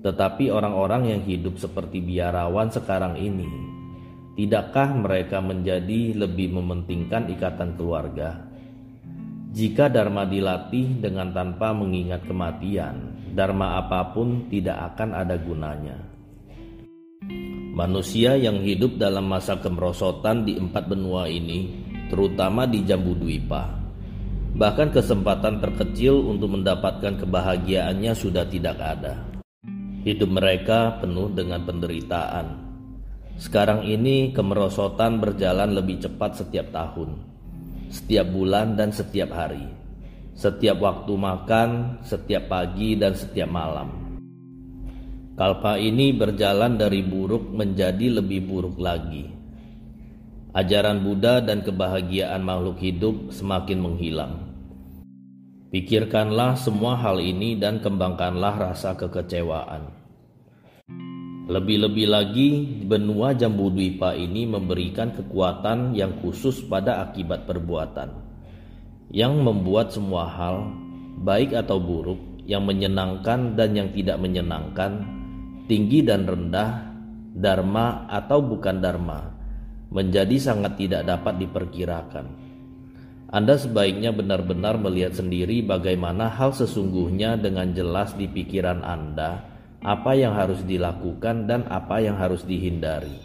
Tetapi 0.01 0.49
orang-orang 0.49 1.13
yang 1.13 1.23
hidup 1.29 1.61
seperti 1.61 2.01
biarawan 2.01 2.73
sekarang 2.73 3.21
ini, 3.21 3.45
tidakkah 4.33 4.97
mereka 4.97 5.45
menjadi 5.45 6.17
lebih 6.17 6.57
mementingkan 6.57 7.29
ikatan 7.37 7.77
keluarga? 7.77 8.49
Jika 9.53 9.93
Dharma 9.93 10.25
dilatih 10.25 11.05
dengan 11.05 11.37
tanpa 11.37 11.77
mengingat 11.77 12.25
kematian, 12.25 13.13
Dharma 13.37 13.77
apa 13.77 14.17
pun 14.17 14.49
tidak 14.49 14.97
akan 14.97 15.13
ada 15.13 15.37
gunanya. 15.37 16.06
Manusia 17.77 18.41
yang 18.41 18.65
hidup 18.65 18.97
dalam 18.97 19.29
masa 19.29 19.61
kemerosotan 19.61 20.49
di 20.49 20.57
empat 20.57 20.89
benua 20.89 21.29
ini, 21.29 21.85
terutama 22.09 22.65
di 22.65 22.81
Jambu 22.89 23.13
Dwipa, 23.13 23.69
bahkan 24.57 24.89
kesempatan 24.89 25.61
terkecil 25.61 26.25
untuk 26.25 26.57
mendapatkan 26.57 27.21
kebahagiaannya 27.21 28.17
sudah 28.17 28.49
tidak 28.49 28.81
ada. 28.81 29.21
Hidup 30.09 30.33
mereka 30.33 30.97
penuh 31.05 31.29
dengan 31.37 31.69
penderitaan. 31.69 32.65
Sekarang 33.37 33.85
ini 33.85 34.33
kemerosotan 34.33 35.21
berjalan 35.21 35.77
lebih 35.77 36.01
cepat 36.01 36.41
setiap 36.41 36.73
tahun 36.73 37.37
setiap 37.91 38.27
bulan 38.35 38.75
dan 38.75 38.91
setiap 38.91 39.31
hari, 39.31 39.63
setiap 40.35 40.79
waktu 40.83 41.13
makan, 41.15 42.01
setiap 42.03 42.51
pagi, 42.51 42.99
dan 42.99 43.15
setiap 43.15 43.47
malam. 43.47 44.06
Kalpa 45.37 45.77
ini 45.77 46.17
berjalan 46.17 46.81
dari 46.81 47.05
buruk 47.05 47.53
menjadi 47.53 48.09
lebih 48.09 48.49
buruk 48.49 48.81
lagi. 48.81 49.29
Ajaran 50.57 51.05
Buddha 51.05 51.45
dan 51.45 51.61
kebahagiaan 51.61 52.41
makhluk 52.41 52.81
hidup 52.81 53.37
semakin 53.37 53.85
menghilang. 53.85 54.49
Pikirkanlah 55.69 56.57
semua 56.57 56.97
hal 56.97 57.21
ini 57.21 57.53
dan 57.61 57.85
kembangkanlah 57.85 58.73
rasa 58.73 58.97
kekecewaan. 58.97 59.93
Lebih-lebih 61.53 62.09
lagi, 62.09 62.49
benua 62.89 63.37
Jambu 63.37 63.69
Dwipa 63.69 64.17
ini 64.17 64.49
memberikan 64.49 65.13
kekuatan 65.13 65.93
yang 65.93 66.17
khusus 66.25 66.65
pada 66.65 67.05
akibat 67.05 67.45
perbuatan, 67.45 68.09
yang 69.13 69.37
membuat 69.45 69.93
semua 69.93 70.33
hal, 70.33 70.73
baik 71.21 71.53
atau 71.53 71.77
buruk, 71.77 72.41
yang 72.49 72.65
menyenangkan 72.65 73.53
dan 73.53 73.77
yang 73.77 73.93
tidak 73.93 74.17
menyenangkan, 74.17 75.26
tinggi 75.67 76.03
dan 76.07 76.27
rendah, 76.27 76.95
dharma 77.35 78.07
atau 78.09 78.41
bukan 78.43 78.79
dharma, 78.79 79.21
menjadi 79.91 80.39
sangat 80.39 80.79
tidak 80.79 81.03
dapat 81.07 81.43
diperkirakan. 81.43 82.27
Anda 83.27 83.59
sebaiknya 83.59 84.15
benar-benar 84.15 84.79
melihat 84.79 85.19
sendiri 85.19 85.67
bagaimana 85.67 86.31
hal 86.31 86.55
sesungguhnya 86.55 87.35
dengan 87.35 87.75
jelas 87.75 88.15
di 88.15 88.31
pikiran 88.31 88.87
Anda 88.87 89.43
apa 89.83 90.15
yang 90.15 90.39
harus 90.39 90.63
dilakukan 90.63 91.51
dan 91.51 91.67
apa 91.67 91.99
yang 91.99 92.15
harus 92.15 92.47
dihindari. 92.47 93.19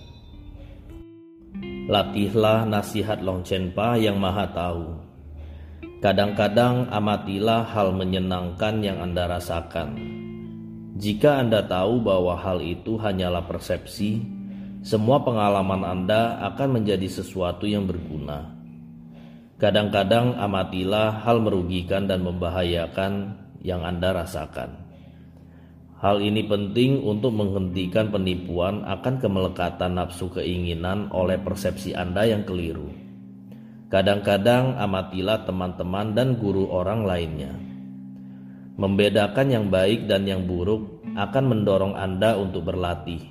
Latihlah 1.85 2.65
nasihat 2.65 3.21
Long 3.21 3.45
Chenpa 3.45 3.97
yang 3.97 4.17
maha 4.17 4.49
tahu. 4.49 4.85
Kadang-kadang 6.01 6.89
amatilah 6.89 7.61
hal 7.69 7.93
menyenangkan 7.93 8.81
yang 8.81 9.05
Anda 9.05 9.37
rasakan. 9.37 9.97
Jika 11.01 11.41
Anda 11.41 11.65
tahu 11.65 12.05
bahwa 12.05 12.37
hal 12.37 12.61
itu 12.61 12.93
hanyalah 13.01 13.49
persepsi, 13.49 14.21
semua 14.85 15.25
pengalaman 15.25 15.81
Anda 15.81 16.37
akan 16.53 16.77
menjadi 16.77 17.09
sesuatu 17.09 17.65
yang 17.65 17.89
berguna. 17.89 18.53
Kadang-kadang 19.57 20.37
amatilah 20.37 21.25
hal 21.25 21.41
merugikan 21.41 22.05
dan 22.05 22.21
membahayakan 22.21 23.33
yang 23.65 23.81
Anda 23.81 24.13
rasakan. 24.13 24.77
Hal 26.05 26.21
ini 26.21 26.45
penting 26.45 27.01
untuk 27.01 27.33
menghentikan 27.33 28.13
penipuan 28.13 28.85
akan 28.85 29.17
kemelekatan 29.17 29.97
nafsu 29.97 30.29
keinginan 30.29 31.09
oleh 31.09 31.41
persepsi 31.41 31.97
Anda 31.97 32.29
yang 32.29 32.45
keliru. 32.45 32.93
Kadang-kadang 33.89 34.77
amatilah 34.77 35.49
teman-teman 35.49 36.13
dan 36.13 36.37
guru 36.37 36.69
orang 36.69 37.09
lainnya. 37.09 37.70
Membedakan 38.79 39.47
yang 39.51 39.65
baik 39.67 40.07
dan 40.07 40.23
yang 40.27 40.47
buruk 40.47 41.03
akan 41.15 41.43
mendorong 41.47 41.95
Anda 41.97 42.39
untuk 42.39 42.71
berlatih. 42.71 43.23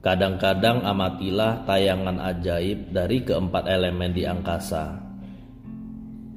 Kadang-kadang 0.00 0.80
amatilah 0.84 1.68
tayangan 1.68 2.16
ajaib 2.20 2.88
dari 2.88 3.20
keempat 3.20 3.68
elemen 3.68 4.16
di 4.16 4.24
angkasa 4.24 5.10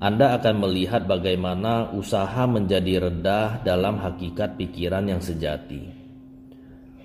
anda 0.03 0.35
akan 0.35 0.67
melihat 0.67 1.07
bagaimana 1.07 1.95
usaha 1.95 2.43
menjadi 2.43 3.07
redah 3.07 3.63
dalam 3.63 4.03
hakikat 4.03 4.59
pikiran 4.59 5.07
yang 5.07 5.23
sejati. 5.23 5.87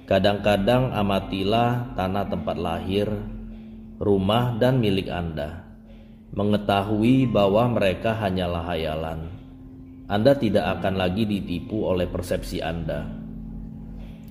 Kadang-kadang 0.02 0.90
amatilah 0.90 1.94
tanah 1.94 2.26
tempat 2.26 2.58
lahir, 2.58 3.06
rumah, 4.02 4.58
dan 4.58 4.82
milik 4.82 5.14
Anda. 5.14 5.62
Mengetahui 6.34 7.30
bahwa 7.30 7.70
mereka 7.78 8.18
hanyalah 8.18 8.66
hayalan. 8.66 9.37
Anda 10.08 10.32
tidak 10.34 10.80
akan 10.80 10.96
lagi 10.96 11.28
ditipu 11.28 11.84
oleh 11.88 12.08
persepsi 12.08 12.64
Anda. 12.64 13.04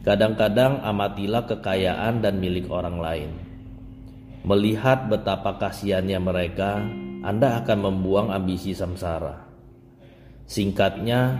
Kadang-kadang 0.01 0.81
amatilah 0.81 1.45
kekayaan 1.45 2.25
dan 2.25 2.41
milik 2.41 2.67
orang 2.73 2.97
lain. 2.97 3.31
Melihat 4.41 5.05
betapa 5.11 5.59
kasihannya 5.61 6.19
mereka 6.23 6.81
anda 7.27 7.59
akan 7.59 7.79
membuang 7.83 8.31
ambisi 8.31 8.71
samsara. 8.71 9.35
Singkatnya, 10.47 11.35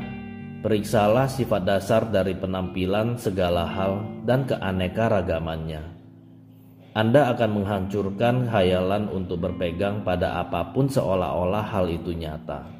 periksalah 0.59 1.31
sifat 1.31 1.63
dasar 1.63 2.11
dari 2.11 2.35
penampilan 2.35 3.15
segala 3.15 3.63
hal 3.63 4.03
dan 4.27 4.43
keanekaragamannya. 4.43 5.95
Anda 6.91 7.31
akan 7.31 7.61
menghancurkan 7.61 8.51
khayalan 8.51 9.07
untuk 9.13 9.47
berpegang 9.47 10.03
pada 10.03 10.43
apa 10.43 10.75
pun 10.75 10.91
seolah-olah 10.91 11.71
hal 11.71 11.88
itu 11.88 12.11
nyata. 12.11 12.76